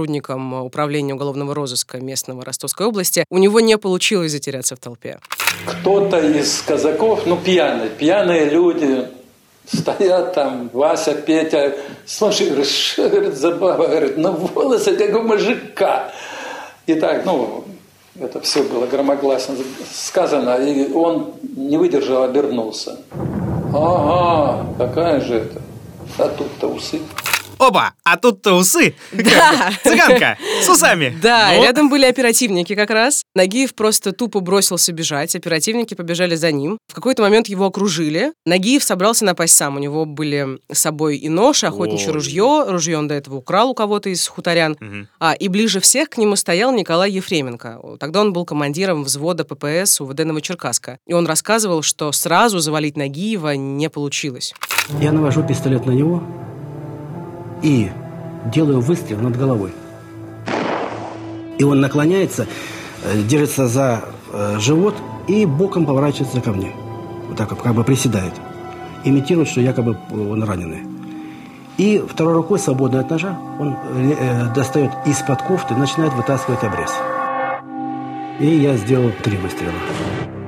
э, 0.54 0.60
управления 0.60 1.14
уголовного 1.14 1.54
розыска 1.54 1.98
местного 1.98 2.44
Ростовской 2.44 2.86
области, 2.86 3.24
у 3.30 3.38
него 3.38 3.60
не 3.60 3.78
получилось 3.78 4.32
затеряться 4.32 4.76
в 4.76 4.78
толпе. 4.78 5.18
кто-то 5.66 6.18
из 6.18 6.62
казаков, 6.62 7.22
ну, 7.26 7.36
пьяные, 7.36 7.90
пьяные 7.90 8.50
люди, 8.50 9.08
стоят 9.72 10.34
там, 10.34 10.70
Вася, 10.72 11.14
Петя, 11.14 11.74
слушай, 12.06 12.46
говорит, 12.48 12.68
что, 12.68 13.08
говорит, 13.08 13.38
говорит, 13.38 14.16
ну, 14.16 14.32
волосы, 14.32 14.96
как 14.96 15.14
у 15.16 15.22
мужика. 15.22 16.12
И 16.86 16.94
так, 16.94 17.24
ну, 17.24 17.64
это 18.20 18.40
все 18.40 18.62
было 18.62 18.86
громогласно 18.86 19.56
сказано, 19.92 20.56
и 20.56 20.92
он 20.92 21.34
не 21.56 21.76
выдержал, 21.76 22.22
обернулся. 22.22 22.98
Ага, 23.74 24.66
какая 24.78 25.20
же 25.20 25.34
это? 25.34 25.62
А 26.18 26.28
тут-то 26.28 26.68
усы. 26.68 27.00
Оба, 27.58 27.94
а 28.04 28.16
тут-то 28.16 28.54
усы. 28.54 28.94
Да. 29.12 29.72
Цыганка 29.82 30.38
с 30.62 30.68
усами. 30.68 31.16
Да, 31.20 31.52
Ну, 31.56 31.62
рядом 31.62 31.88
были 31.88 32.04
оперативники 32.04 32.74
как 32.74 32.90
раз. 32.90 33.22
Нагиев 33.34 33.74
просто 33.74 34.12
тупо 34.12 34.40
бросился 34.40 34.92
бежать. 34.92 35.34
Оперативники 35.34 35.94
побежали 35.94 36.36
за 36.36 36.52
ним. 36.52 36.78
В 36.88 36.94
какой-то 36.94 37.22
момент 37.22 37.48
его 37.48 37.66
окружили. 37.66 38.32
Нагиев 38.46 38.82
собрался 38.82 39.24
напасть 39.24 39.56
сам. 39.56 39.76
У 39.76 39.78
него 39.78 40.04
были 40.04 40.58
с 40.70 40.78
собой 40.78 41.16
и 41.16 41.28
нож, 41.28 41.62
и 41.62 41.66
охотничье 41.66 42.08
Ой. 42.08 42.14
ружье. 42.14 42.64
Ружье 42.68 42.98
он 42.98 43.08
до 43.08 43.14
этого 43.14 43.36
украл 43.36 43.70
у 43.70 43.74
кого-то 43.74 44.08
из 44.08 44.26
хуторян. 44.26 44.76
Мгм. 44.80 45.08
А, 45.18 45.34
и 45.34 45.48
ближе 45.48 45.80
всех 45.80 46.10
к 46.10 46.18
нему 46.18 46.36
стоял 46.36 46.72
Николай 46.72 47.10
Ефременко. 47.10 47.80
Тогда 47.98 48.20
он 48.20 48.32
был 48.32 48.44
командиром 48.44 49.04
взвода 49.04 49.44
ППС 49.44 50.00
УВД 50.00 50.24
Новочеркасска. 50.24 50.98
И 51.06 51.12
он 51.12 51.26
рассказывал, 51.26 51.82
что 51.82 52.12
сразу 52.12 52.58
завалить 52.60 52.96
Нагиева 52.96 53.54
не 53.56 53.90
получилось. 53.90 54.54
Я 55.00 55.12
навожу 55.12 55.42
пистолет 55.42 55.86
на 55.86 55.92
него 55.92 56.22
и 57.62 57.90
делаю 58.46 58.80
выстрел 58.80 59.20
над 59.20 59.36
головой. 59.36 59.72
И 61.58 61.64
он 61.64 61.80
наклоняется, 61.80 62.46
э, 63.04 63.22
держится 63.22 63.66
за 63.66 64.04
э, 64.32 64.58
живот 64.58 64.94
и 65.26 65.44
боком 65.44 65.86
поворачивается 65.86 66.40
ко 66.40 66.52
мне. 66.52 66.72
Вот 67.28 67.36
так 67.36 67.48
как 67.60 67.74
бы 67.74 67.84
приседает. 67.84 68.32
Имитирует, 69.04 69.48
что 69.48 69.60
якобы 69.60 69.96
он 70.10 70.42
раненый. 70.42 70.82
И 71.76 72.02
второй 72.08 72.34
рукой, 72.34 72.58
свободной 72.58 73.00
от 73.00 73.10
ножа, 73.10 73.38
он 73.58 73.76
э, 73.94 74.52
достает 74.54 74.90
из-под 75.06 75.42
кофты, 75.42 75.74
начинает 75.74 76.12
вытаскивать 76.14 76.62
обрез. 76.64 76.92
И 78.40 78.46
я 78.46 78.76
сделал 78.76 79.10
три 79.22 79.36
выстрела. 79.36 79.72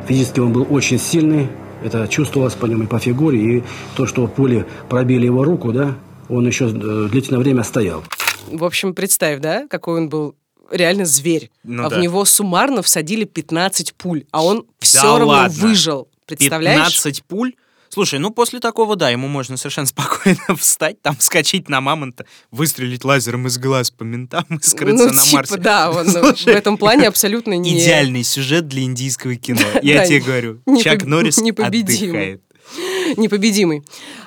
Физически 0.07 0.41
он 0.41 0.53
был 0.53 0.67
очень 0.71 0.99
сильный. 0.99 1.49
Это 1.85 2.09
чувствовалось 2.09 2.55
по 2.55 2.67
нему 2.67 2.85
и 2.85 2.87
по 2.87 2.99
фигуре. 2.99 3.39
И 3.39 3.65
то, 3.97 4.07
что 4.07 4.27
пули 4.27 4.67
пробили 4.89 5.27
его 5.27 5.45
руку, 5.45 5.73
да, 5.73 5.95
он 6.31 6.47
еще 6.47 6.67
э, 6.67 7.09
длительное 7.11 7.41
время 7.41 7.63
стоял. 7.65 8.05
В 8.51 8.65
общем, 8.65 8.95
представь, 8.95 9.41
да, 9.41 9.67
какой 9.69 9.99
он 9.99 10.09
был 10.09 10.35
реально 10.71 11.05
зверь. 11.05 11.51
Ну 11.65 11.85
а 11.85 11.91
да. 11.91 11.97
в 11.97 12.01
него 12.01 12.25
суммарно 12.25 12.83
всадили 12.83 13.25
15 13.25 13.95
пуль, 13.95 14.25
а 14.31 14.45
он 14.45 14.67
все 14.79 15.03
Да 15.03 15.09
равно 15.19 15.27
ладно? 15.27 15.59
выжил. 15.61 16.09
Представляешь? 16.27 16.79
15 16.79 17.25
пуль? 17.25 17.55
Слушай, 17.93 18.21
ну 18.21 18.31
после 18.31 18.61
такого, 18.61 18.95
да, 18.95 19.11
ему 19.11 19.27
можно 19.27 19.57
совершенно 19.57 19.87
спокойно 19.89 20.57
встать, 20.57 21.03
там, 21.03 21.17
скачать 21.19 21.69
на 21.69 21.81
мамонта, 21.81 22.25
выстрелить 22.53 23.05
лазером 23.05 23.49
из 23.49 23.59
глаз 23.59 23.91
по 23.91 24.05
ментам 24.05 24.45
и 24.49 24.63
скрыться 24.63 25.09
ну, 25.09 25.13
на 25.13 25.23
типа, 25.23 25.37
Марсе. 25.37 25.57
да, 25.57 25.91
он 25.91 26.07
ну, 26.07 26.13
в 26.21 26.37
Слушай, 26.37 26.55
этом 26.55 26.79
плане 26.79 27.09
абсолютно 27.09 27.55
не... 27.55 27.77
Идеальный 27.77 28.23
сюжет 28.23 28.69
для 28.69 28.83
индийского 28.83 29.35
кино. 29.35 29.61
Я 29.83 30.07
тебе 30.07 30.21
говорю. 30.21 30.61
Чак 30.83 31.05
Норрис 31.05 31.39
отдыхает. 31.39 32.43
Непобедимый. 33.17 33.83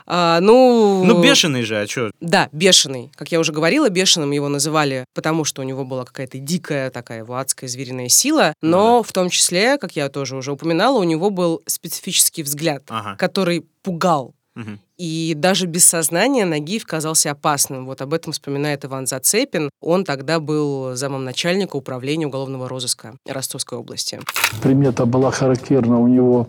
А, 0.05 0.39
ну... 0.39 1.03
Ну, 1.03 1.21
бешеный 1.21 1.63
же, 1.63 1.81
а 1.81 1.87
что? 1.87 2.11
Да, 2.19 2.49
бешеный. 2.51 3.11
Как 3.15 3.31
я 3.31 3.39
уже 3.39 3.51
говорила, 3.51 3.89
бешеным 3.89 4.31
его 4.31 4.49
называли, 4.49 5.05
потому 5.13 5.45
что 5.45 5.61
у 5.61 5.65
него 5.65 5.85
была 5.85 6.05
какая-то 6.05 6.37
дикая 6.37 6.89
такая 6.89 7.19
его 7.19 7.35
адская 7.35 7.69
звериная 7.69 8.09
сила, 8.09 8.53
но 8.61 9.03
в 9.03 9.11
том 9.11 9.29
числе, 9.29 9.77
как 9.77 9.95
я 9.95 10.09
тоже 10.09 10.35
уже 10.35 10.51
упоминала, 10.51 10.99
у 10.99 11.03
него 11.03 11.29
был 11.29 11.61
специфический 11.65 12.43
взгляд, 12.43 12.83
Ага. 12.89 13.15
который 13.17 13.65
пугал. 13.81 14.33
Мгм. 14.55 14.79
И 14.97 15.33
даже 15.35 15.65
без 15.65 15.83
сознания 15.85 16.45
Нагиев 16.45 16.85
казался 16.85 17.31
опасным. 17.31 17.87
Вот 17.87 18.01
об 18.03 18.13
этом 18.13 18.33
вспоминает 18.33 18.85
Иван 18.85 19.07
Зацепин. 19.07 19.71
Он 19.81 20.05
тогда 20.05 20.39
был 20.39 20.95
замом 20.95 21.25
начальника 21.25 21.75
управления 21.75 22.27
уголовного 22.27 22.69
розыска 22.69 23.15
Ростовской 23.27 23.79
области. 23.79 24.19
примета 24.61 25.05
была 25.07 25.31
характерна 25.31 25.99
у 25.99 26.07
него, 26.07 26.47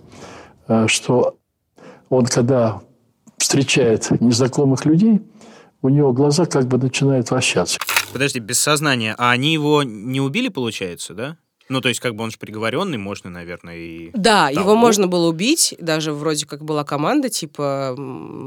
э, 0.69 0.87
что 0.87 1.37
он, 2.11 2.27
когда 2.27 2.81
встречает 3.39 4.11
незнакомых 4.21 4.85
людей, 4.85 5.21
у 5.83 5.89
него 5.89 6.13
глаза 6.13 6.47
как 6.47 6.67
бы 6.67 6.79
начинают 6.79 7.31
вращаться. 7.31 7.79
Подожди, 8.13 8.39
без 8.39 8.59
сознания. 8.61 9.15
А 9.19 9.31
они 9.33 9.53
его 9.53 9.83
не 9.83 10.21
убили, 10.21 10.49
получается, 10.49 11.15
да? 11.15 11.37
Ну, 11.69 11.81
то 11.81 11.89
есть, 11.89 12.01
как 12.01 12.15
бы 12.15 12.25
он 12.25 12.31
же 12.31 12.37
приговоренный, 12.39 12.99
можно, 12.99 13.31
наверное, 13.31 13.77
и... 13.77 14.11
Да, 14.13 14.49
Того. 14.51 14.61
его 14.61 14.77
можно 14.77 15.07
было 15.07 15.29
убить, 15.29 15.75
даже 15.81 16.13
вроде 16.13 16.47
как 16.47 16.63
была 16.65 16.85
команда, 16.85 17.31
типа 17.31 17.95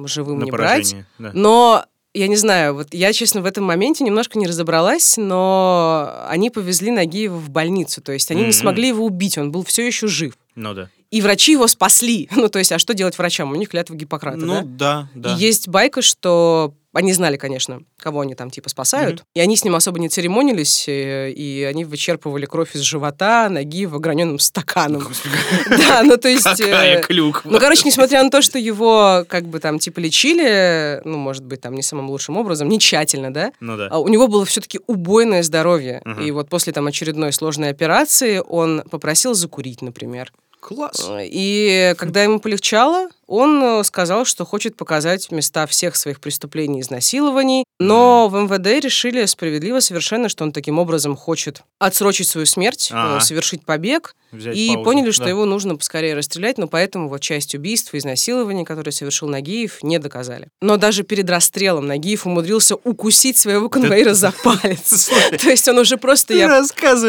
живым 0.06 0.39
на 0.39 0.43
не 0.46 0.52
брать. 0.52 0.91
поражение. 0.91 1.06
да. 1.20 1.32
Но 1.34 1.86
Я 2.13 2.28
не 2.28 2.36
знаю, 2.36 2.74
вот 2.74 2.88
я, 2.93 3.13
честно, 3.13 3.41
в 3.41 3.46
этом 3.46 3.63
моменте 3.65 4.04
немножко 4.04 4.39
не 4.39 4.48
разобралась, 4.48 5.17
но 5.17 6.12
они 6.28 6.50
повезли 6.50 6.89
Нагиева 6.89 7.36
в 7.38 7.50
больницу, 7.50 8.02
то 8.02 8.12
есть 8.12 8.32
они 8.32 8.41
не 8.41 8.48
Мгм. 8.48 8.54
смогли 8.54 8.88
его 8.88 9.06
убить, 9.06 9.38
он 9.38 9.52
был 9.52 9.63
все 9.63 9.86
еще 9.86 10.08
жив. 10.08 10.34
Ну 10.56 10.74
да. 10.74 10.89
И 11.12 11.22
врачи 11.22 11.54
его 11.54 11.67
спасли. 11.67 12.30
Ну, 12.36 12.50
то 12.50 12.60
есть, 12.60 12.72
а 12.72 12.80
что 12.80 12.93
делать 12.93 13.17
врачам? 13.17 13.52
У 13.52 13.56
них 13.56 13.70
клятва 13.70 13.96
Гиппократа, 13.96 14.38
Ну 14.38 14.62
да? 14.63 15.08
да, 15.13 15.30
да. 15.30 15.34
И 15.36 15.38
есть 15.39 15.67
байка, 15.67 16.02
что 16.02 16.74
они 16.93 17.13
знали, 17.13 17.38
конечно, 17.38 17.82
кого 18.00 18.22
они 18.22 18.34
там 18.34 18.50
типа 18.50 18.70
спасают, 18.70 19.17
Мгм. 19.20 19.24
и 19.36 19.39
они 19.39 19.56
с 19.56 19.63
ним 19.63 19.76
особо 19.76 20.00
не 20.00 20.10
церемонились, 20.10 20.86
э, 20.88 21.30
и 21.32 21.62
они 21.63 21.86
вычерпывали 21.86 22.46
кровь 22.48 22.76
из 22.76 22.82
живота 22.82 23.50
Нагиева 23.50 24.00
граненым 24.00 24.39
стаканом. 24.39 25.04
Господи, 25.04 25.36
Да, 25.70 26.02
ну 26.04 26.17
то 26.17 26.28
есть... 26.28 26.43
Какая 26.43 26.98
э, 27.00 27.02
клюква. 27.04 27.50
Ну, 27.52 27.60
короче, 27.60 27.84
несмотря 27.86 28.24
на 28.24 28.32
то, 28.32 28.41
что 28.41 28.58
его 28.58 29.26
как 29.30 29.46
бы 29.48 29.60
там 29.60 29.78
типа 29.78 30.00
лечили, 30.00 31.02
ну, 31.06 31.17
может 31.17 31.46
быть, 31.46 31.62
там 31.62 31.76
не 31.76 31.84
самым 31.84 32.10
лучшим 32.10 32.36
образом, 32.38 32.67
не 32.67 32.80
тщательно, 32.80 33.32
да, 33.32 33.52
Ну 33.60 33.78
да. 33.78 33.89
а 33.91 34.00
у 34.00 34.08
него 34.08 34.28
было 34.28 34.46
все-таки 34.46 34.80
убойное 34.88 35.43
здоровье. 35.43 36.02
И 36.24 36.32
вот 36.32 36.50
после 36.50 36.74
там 36.74 36.88
очередной 36.88 37.32
сложной 37.32 37.70
операции 37.70 38.41
он 38.48 38.82
попросил 38.89 39.34
закурить, 39.36 39.82
например. 39.82 40.32
Класс. 40.60 41.08
И 41.22 41.93
когда 41.98 42.24
ему 42.24 42.39
полегчало, 42.39 43.10
он 43.27 43.61
э, 43.63 43.83
сказал, 43.83 44.25
что 44.25 44.45
хочет 44.45 44.75
показать 44.75 45.29
места 45.31 45.67
всех 45.67 45.95
своих 45.95 46.19
преступлений 46.19 46.79
и 46.79 46.81
изнасилований. 46.81 47.63
Но 47.79 48.27
в 48.29 48.35
МВД 48.35 48.83
решили 48.83 49.25
справедливо 49.25 49.79
совершенно, 49.81 50.29
что 50.29 50.43
он 50.43 50.51
таким 50.51 50.79
образом 50.79 51.15
хочет 51.15 51.61
отсрочить 51.79 52.27
свою 52.27 52.47
смерть, 52.47 52.89
э, 52.91 52.95
Ага. 52.95 53.19
совершить 53.19 53.63
побег. 53.65 54.15
Взять 54.31 54.57
и 54.57 54.67
паузу. 54.73 54.83
поняли, 54.83 55.11
что 55.11 55.23
Да. 55.23 55.29
его 55.29 55.45
нужно 55.45 55.75
поскорее 55.77 56.13
расстрелять, 56.15 56.57
но 56.57 56.67
поэтому 56.67 57.07
вот 57.07 57.21
часть 57.21 57.55
убийств 57.55 57.93
и 57.93 57.97
изнасилований, 57.99 58.65
которые 58.65 58.91
совершил 58.91 59.29
Нагиев, 59.29 59.81
не 59.83 59.99
доказали. 59.99 60.47
Но 60.61 60.75
даже 60.77 61.03
перед 61.03 61.29
расстрелом 61.29 61.87
Нагиев 61.87 62.25
умудрился 62.25 62.75
укусить 62.75 63.37
своего 63.37 63.69
конвоира 63.69 64.13
за 64.13 64.31
палец. 64.43 65.09
То 65.39 65.49
есть 65.49 65.67
он 65.69 65.77
уже 65.77 65.97
просто, 65.97 66.33
я 66.33 66.47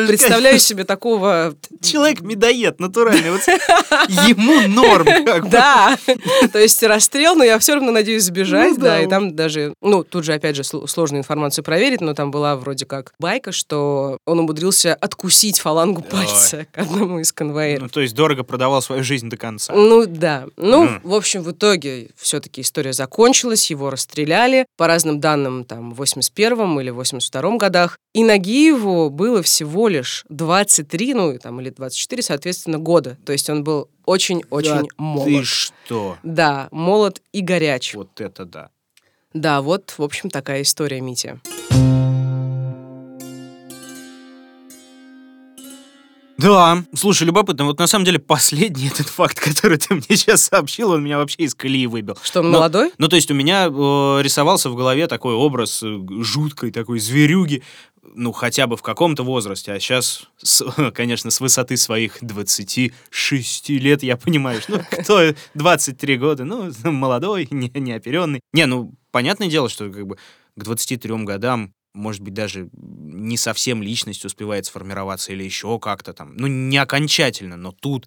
представляю 0.07 0.59
себе 0.59 0.85
такого... 0.85 1.55
Человек 1.83 2.21
медоед, 2.21 2.79
натуральный. 2.79 3.31
Ему 4.29 4.69
норм. 4.69 5.07
Да, 5.51 5.99
то 6.53 6.59
есть 6.59 6.83
расстрел, 6.83 7.35
но 7.35 7.45
я 7.45 7.59
все 7.59 7.75
равно 7.75 7.91
надеюсь 7.93 8.25
сбежать, 8.25 8.71
Ну 8.73 8.77
да, 8.77 8.83
да. 8.97 9.01
и 9.03 9.07
там 9.07 9.35
даже, 9.37 9.75
ну, 9.83 10.05
тут 10.05 10.25
же, 10.25 10.33
опять 10.35 10.57
же, 10.57 10.63
сл- 10.63 10.87
сложную 10.87 11.21
информацию 11.21 11.65
проверить, 11.65 12.01
но 12.01 12.15
там 12.15 12.31
была 12.31 12.57
вроде 12.57 12.87
как 12.87 13.13
байка, 13.19 13.53
что 13.53 14.19
он 14.27 14.41
умудрился 14.41 14.95
откусить 14.95 15.59
фалангу 15.59 16.03
пальца 16.03 16.67
к 16.73 16.79
одному 16.79 17.19
из 17.21 17.33
конвоиров. 17.33 17.83
Ну, 17.83 17.89
то 17.89 18.01
есть 18.01 18.15
дорого 18.15 18.43
продавал 18.45 18.83
свою 18.83 19.03
жизнь 19.03 19.29
до 19.29 19.37
конца. 19.37 19.73
Ну 19.75 20.07
да. 20.07 20.47
Ну, 20.57 20.89
в 21.03 21.15
общем, 21.15 21.43
в 21.43 21.51
итоге 21.53 22.11
все-таки 22.17 22.61
история 22.61 22.93
закончилась, 22.93 23.71
его 23.71 23.91
расстреляли. 23.91 24.67
По 24.77 24.87
разным 24.87 25.21
данным, 25.21 25.65
там, 25.65 25.93
в 25.93 26.03
81-м 26.03 26.81
или 26.81 26.93
82-м 26.93 27.59
годах. 27.59 27.99
И 28.15 28.25
Нагиеву 28.25 29.11
было 29.11 29.43
всего 29.43 29.89
лишь 29.89 30.25
23, 30.29 31.15
ну, 31.15 31.33
и 31.33 31.39
там, 31.39 31.61
или 31.61 31.71
24, 31.71 32.23
соответственно, 32.23 32.79
года. 32.79 33.17
То 33.25 33.33
есть 33.33 33.49
он 33.51 33.65
был 33.65 33.89
очень-очень 34.09 34.71
Да 34.71 34.83
молод. 34.97 35.27
Ты 35.27 35.45
что? 35.45 36.19
Да, 36.23 36.69
молод 36.71 37.21
и 37.33 37.43
горяч. 37.43 37.95
Вот 37.95 38.21
это 38.21 38.47
да. 38.47 38.71
Да, 39.35 39.61
вот, 39.61 39.95
в 39.99 40.03
общем, 40.03 40.31
такая 40.31 40.63
история, 40.63 41.01
Митя. 41.01 41.41
Да, 46.49 46.83
слушай, 46.95 47.25
любопытно. 47.25 47.67
Вот 47.67 47.79
на 47.79 47.87
самом 47.87 48.07
деле 48.07 48.19
последний 48.19 48.87
этот 48.95 49.07
факт, 49.07 49.39
который 49.39 49.77
ты 49.77 49.95
мне 49.95 50.05
сейчас 50.09 50.45
сообщил, 50.45 50.93
он 50.93 51.05
меня 51.05 51.19
вообще 51.19 51.43
из 51.43 51.55
колеи 51.55 51.87
выбил. 51.87 52.17
Что, 52.23 52.41
он 52.41 52.47
Но- 52.47 52.53
молодой? 52.59 52.91
Ну, 52.97 53.09
то 53.09 53.17
есть 53.17 53.31
у 53.31 53.35
меня 53.35 53.67
э, 53.67 53.71
рисовался 54.23 54.71
в 54.71 54.75
голове 54.75 55.09
такой 55.09 55.35
образ 55.35 55.83
э, 55.83 55.99
жуткой 56.23 56.71
такой 56.71 57.01
зверюги, 57.01 57.63
ну, 58.15 58.33
хотя 58.33 58.67
бы 58.67 58.79
в 58.79 58.83
каком-то 58.83 59.25
возрасте, 59.25 59.73
а 59.73 59.79
сейчас, 59.79 60.23
с- 60.43 60.65
конечно, 60.95 61.31
с 61.31 61.39
высоты 61.43 61.77
своих 61.77 62.17
26 62.23 63.69
лет 63.69 64.03
я 64.03 64.17
понимаю, 64.17 64.63
что, 64.63 64.79
ну, 64.79 64.83
кто 65.03 65.35
23 65.53 66.17
года, 66.17 66.45
ну, 66.45 66.73
молодой, 66.85 67.47
не, 67.51 67.71
неоперенный. 67.75 68.41
Не, 68.55 68.65
ну, 68.65 68.95
понятное 69.11 69.49
дело, 69.49 69.69
что 69.69 69.91
как 69.91 70.07
бы 70.07 70.17
к 70.57 70.65
23 70.65 71.15
годам 71.25 71.75
может 71.99 72.23
быть, 72.23 72.35
даже 72.35 72.69
не 72.73 73.37
совсем 73.37 73.83
личность 73.83 74.25
успевает 74.25 74.67
сформироваться 74.67 75.33
или 75.33 75.43
еще 75.43 75.79
как-то 75.79 76.13
там. 76.13 76.37
Ну, 76.37 76.47
не 76.47 76.79
окончательно, 76.79 77.57
но 77.57 77.73
тут 77.73 78.07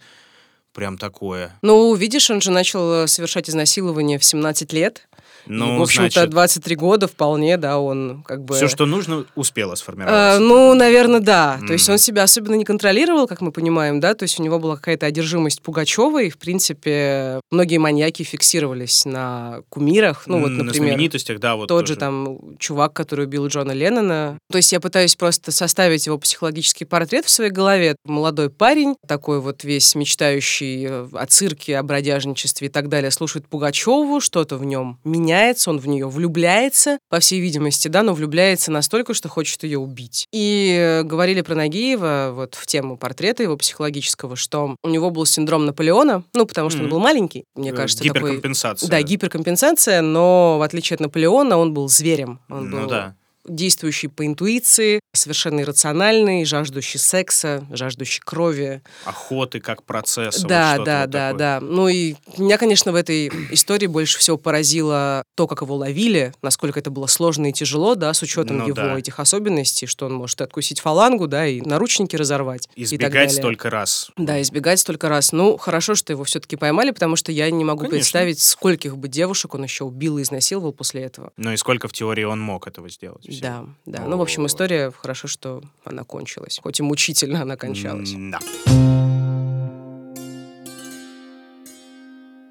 прям 0.73 0.97
такое. 0.97 1.57
Ну, 1.61 1.93
видишь, 1.95 2.31
он 2.31 2.41
же 2.41 2.51
начал 2.51 3.03
э, 3.03 3.07
совершать 3.07 3.49
изнасилование 3.49 4.17
в 4.17 4.23
17 4.23 4.71
лет. 4.73 5.07
Ну, 5.47 5.75
И, 5.75 5.79
в 5.79 5.81
общем-то, 5.81 6.11
значит, 6.11 6.29
23 6.29 6.75
года 6.75 7.07
вполне, 7.07 7.57
да, 7.57 7.79
он 7.79 8.23
как 8.27 8.43
бы... 8.43 8.55
все, 8.55 8.67
что 8.67 8.85
нужно, 8.85 9.25
успело 9.35 9.71
Э, 9.71 9.75
сформироваться. 9.75 10.39
ну, 10.39 10.73
наверное, 10.73 11.19
да. 11.19 11.59
То 11.65 11.73
есть 11.73 11.89
он 11.89 11.97
себя 11.97 12.23
особенно 12.23 12.55
не 12.55 12.65
контролировал, 12.65 13.27
как 13.27 13.41
мы 13.41 13.51
понимаем, 13.51 13.99
да. 13.99 14.13
То 14.13 14.23
есть 14.23 14.39
у 14.39 14.43
него 14.43 14.59
была 14.59 14.75
какая-то 14.75 15.05
одержимость 15.05 15.61
Пугачевой. 15.61 16.29
В 16.29 16.37
принципе, 16.37 17.39
многие 17.51 17.77
маньяки 17.77 18.23
фиксировались 18.23 19.05
на 19.05 19.61
кумирах. 19.69 20.23
Ну, 20.27 20.39
вот, 20.39 20.49
на 20.49 20.63
например, 20.63 20.93
знаменитостях, 20.93 21.39
да, 21.39 21.55
вот 21.55 21.67
тот 21.67 21.81
тоже. 21.81 21.93
же 21.93 21.99
там 21.99 22.57
чувак, 22.57 22.93
который 22.93 23.25
убил 23.25 23.47
Джона 23.47 23.71
Леннона. 23.71 24.37
То 24.51 24.57
есть 24.57 24.71
я 24.71 24.79
пытаюсь 24.79 25.15
просто 25.15 25.51
составить 25.51 26.05
его 26.05 26.17
психологический 26.17 26.85
портрет 26.85 27.25
в 27.25 27.29
своей 27.29 27.51
голове. 27.51 27.95
Молодой 28.05 28.49
парень, 28.49 28.95
такой 29.07 29.39
вот 29.39 29.63
весь 29.63 29.95
мечтающий 29.95 30.85
э, 30.87 31.07
о 31.13 31.25
цирке, 31.25 31.77
о 31.77 31.83
бродяжничестве 31.83 32.67
и 32.67 32.71
так 32.71 32.89
далее, 32.89 33.11
слушает 33.11 33.47
Пугачеву, 33.47 34.19
что-то 34.19 34.57
в 34.57 34.65
нем 34.65 34.99
меняется, 35.31 35.69
он 35.69 35.79
в 35.79 35.87
нее 35.87 36.07
влюбляется, 36.09 36.99
по 37.09 37.19
всей 37.19 37.39
видимости, 37.39 37.87
да, 37.87 38.03
но 38.03 38.13
влюбляется 38.13 38.71
настолько, 38.71 39.13
что 39.13 39.29
хочет 39.29 39.63
ее 39.63 39.79
убить. 39.79 40.27
И 40.33 40.75
э, 40.77 41.03
говорили 41.03 41.41
про 41.41 41.55
Нагиева 41.55 42.31
вот 42.33 42.55
в 42.55 42.65
тему 42.67 42.97
портрета 42.97 43.43
его 43.43 43.55
психологического, 43.57 44.35
что 44.35 44.75
у 44.83 44.89
него 44.89 45.09
был 45.09 45.25
синдром 45.25 45.65
Наполеона, 45.65 46.23
ну, 46.33 46.45
потому 46.45 46.69
что 46.69 46.79
он 46.79 46.85
Мгм. 46.85 46.91
был 46.91 46.99
маленький, 46.99 47.45
мне 47.55 47.69
Э, 47.69 47.73
кажется, 47.73 48.03
такой... 48.03 48.21
Гиперкомпенсация. 48.31 48.89
Да, 48.89 49.01
гиперкомпенсация, 49.01 50.01
но 50.01 50.57
в 50.59 50.61
отличие 50.63 50.95
от 50.95 50.99
Наполеона, 51.01 51.57
он 51.57 51.73
был 51.73 51.87
зверем. 51.87 52.39
Он 52.49 52.69
Ну 52.69 52.81
был 52.81 52.87
да. 52.89 53.15
Действующий 53.47 54.07
по 54.07 54.25
интуиции, 54.25 54.99
совершенно 55.13 55.61
иррациональный, 55.61 56.45
жаждущий 56.45 56.99
секса, 56.99 57.65
жаждущий 57.71 58.21
крови. 58.23 58.81
Охоты 59.05 59.59
как 59.59 59.83
процесс. 59.83 60.39
вот 60.39 60.47
да, 60.47 60.75
что-то 60.75 60.85
да, 60.85 61.01
вот 61.01 61.09
да, 61.09 61.27
такое. 61.31 61.39
да. 61.39 61.59
Ну 61.61 61.87
и 61.87 62.15
меня, 62.37 62.57
конечно, 62.57 62.91
в 62.91 62.95
этой 62.95 63.27
истории 63.51 63.87
больше 63.87 64.19
всего 64.19 64.37
поразило 64.37 65.23
то, 65.35 65.47
как 65.47 65.61
его 65.61 65.75
ловили, 65.75 66.33
насколько 66.41 66.79
это 66.79 66.91
было 66.91 67.07
сложно 67.07 67.47
и 67.47 67.53
тяжело, 67.53 67.95
да, 67.95 68.13
с 68.13 68.21
учетом 68.21 68.59
Ну 68.59 68.67
его 68.67 68.75
да. 68.75 68.97
этих 68.97 69.19
особенностей, 69.19 69.87
что 69.87 70.05
он 70.05 70.13
может 70.13 70.41
откусить 70.41 70.79
фалангу, 70.79 71.27
да, 71.27 71.47
и 71.47 71.61
наручники 71.61 72.15
разорвать. 72.15 72.69
Избегать 72.75 73.31
столько 73.33 73.69
раз. 73.69 74.11
Да, 74.17 74.41
избегать 74.41 74.79
столько 74.79 75.09
раз. 75.09 75.31
Ну, 75.31 75.57
хорошо, 75.57 75.95
что 75.95 76.13
его 76.13 76.23
все-таки 76.23 76.55
поймали, 76.55 76.91
потому 76.91 77.15
что 77.15 77.31
я 77.31 77.49
не 77.51 77.63
могу 77.63 77.79
Конечно. 77.81 77.97
представить, 77.97 78.39
скольких 78.39 78.97
бы 78.97 79.07
девушек 79.07 79.53
он 79.55 79.63
еще 79.63 79.83
убил 79.83 80.17
и 80.17 80.21
изнасиловал 80.21 80.73
после 80.73 81.03
этого. 81.03 81.31
Ну 81.37 81.51
и 81.51 81.57
сколько 81.57 81.87
в 81.87 81.93
теории 81.93 82.23
он 82.23 82.39
мог 82.39 82.67
этого 82.67 82.89
сделать? 82.89 83.25
Всего? 83.31 83.47
Да, 83.47 83.65
да. 83.85 84.05
Ну, 84.05 84.17
в 84.17 84.21
общем, 84.21 84.45
история 84.45 84.91
хорошо, 84.91 85.27
что 85.27 85.61
она 85.83 86.03
кончилась. 86.03 86.59
Хоть 86.61 86.79
и 86.79 86.83
мучительно 86.83 87.41
она 87.41 87.55
кончалась. 87.57 88.13
Да. 88.15 88.39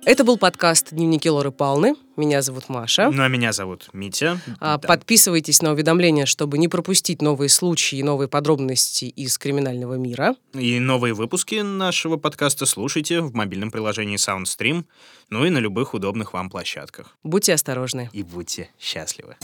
Это 0.06 0.24
был 0.24 0.38
подкаст 0.38 0.88
«Дневники 0.92 1.28
Лоры 1.28 1.52
Палны». 1.52 1.94
Меня 2.16 2.40
зовут 2.40 2.68
Маша. 2.70 3.10
Ну 3.10 3.22
а 3.22 3.28
меня 3.28 3.52
зовут 3.52 3.90
Митя. 3.92 4.40
А, 4.58 4.78
Да. 4.78 4.88
Подписывайтесь 4.88 5.60
на 5.60 5.72
уведомления, 5.72 6.24
чтобы 6.24 6.56
не 6.58 6.68
пропустить 6.68 7.20
новые 7.20 7.50
случаи 7.50 7.98
и 7.98 8.02
новые 8.02 8.26
подробности 8.26 9.04
из 9.04 9.36
криминального 9.36 9.94
мира. 9.94 10.34
И 10.54 10.80
новые 10.80 11.12
выпуски 11.12 11.56
нашего 11.56 12.16
подкаста 12.16 12.64
слушайте 12.66 13.20
в 13.20 13.34
мобильном 13.34 13.70
приложении 13.70 14.16
SoundStream, 14.16 14.84
ну 15.28 15.44
и 15.44 15.50
на 15.50 15.58
любых 15.58 15.92
удобных 15.92 16.32
вам 16.32 16.48
площадках. 16.50 17.16
Будьте 17.22 17.52
осторожны. 17.52 18.08
И 18.12 18.22
будьте 18.22 18.70
счастливы. 18.80 19.36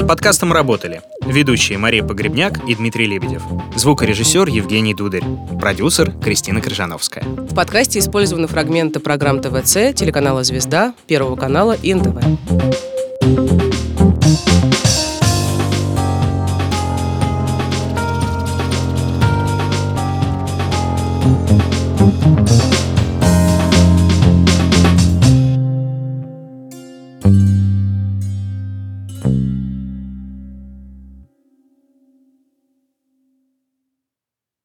Над 0.00 0.08
подкастом 0.08 0.50
работали 0.50 1.02
ведущие 1.26 1.76
Мария 1.76 2.02
Погребняк 2.02 2.66
и 2.66 2.74
Дмитрий 2.74 3.04
Лебедев, 3.04 3.42
звукорежиссер 3.76 4.48
Евгений 4.48 4.94
Дударь, 4.94 5.24
продюсер 5.60 6.10
Кристина 6.12 6.62
Крыжановская. 6.62 7.22
В 7.22 7.54
подкасте 7.54 7.98
использованы 7.98 8.46
фрагменты 8.46 8.98
программ 8.98 9.42
ТВЦ, 9.42 9.94
телеканала 9.94 10.42
«Звезда», 10.42 10.94
Первого 11.06 11.36
канала 11.36 11.76
и 11.82 11.92
НТВ. 11.92 12.16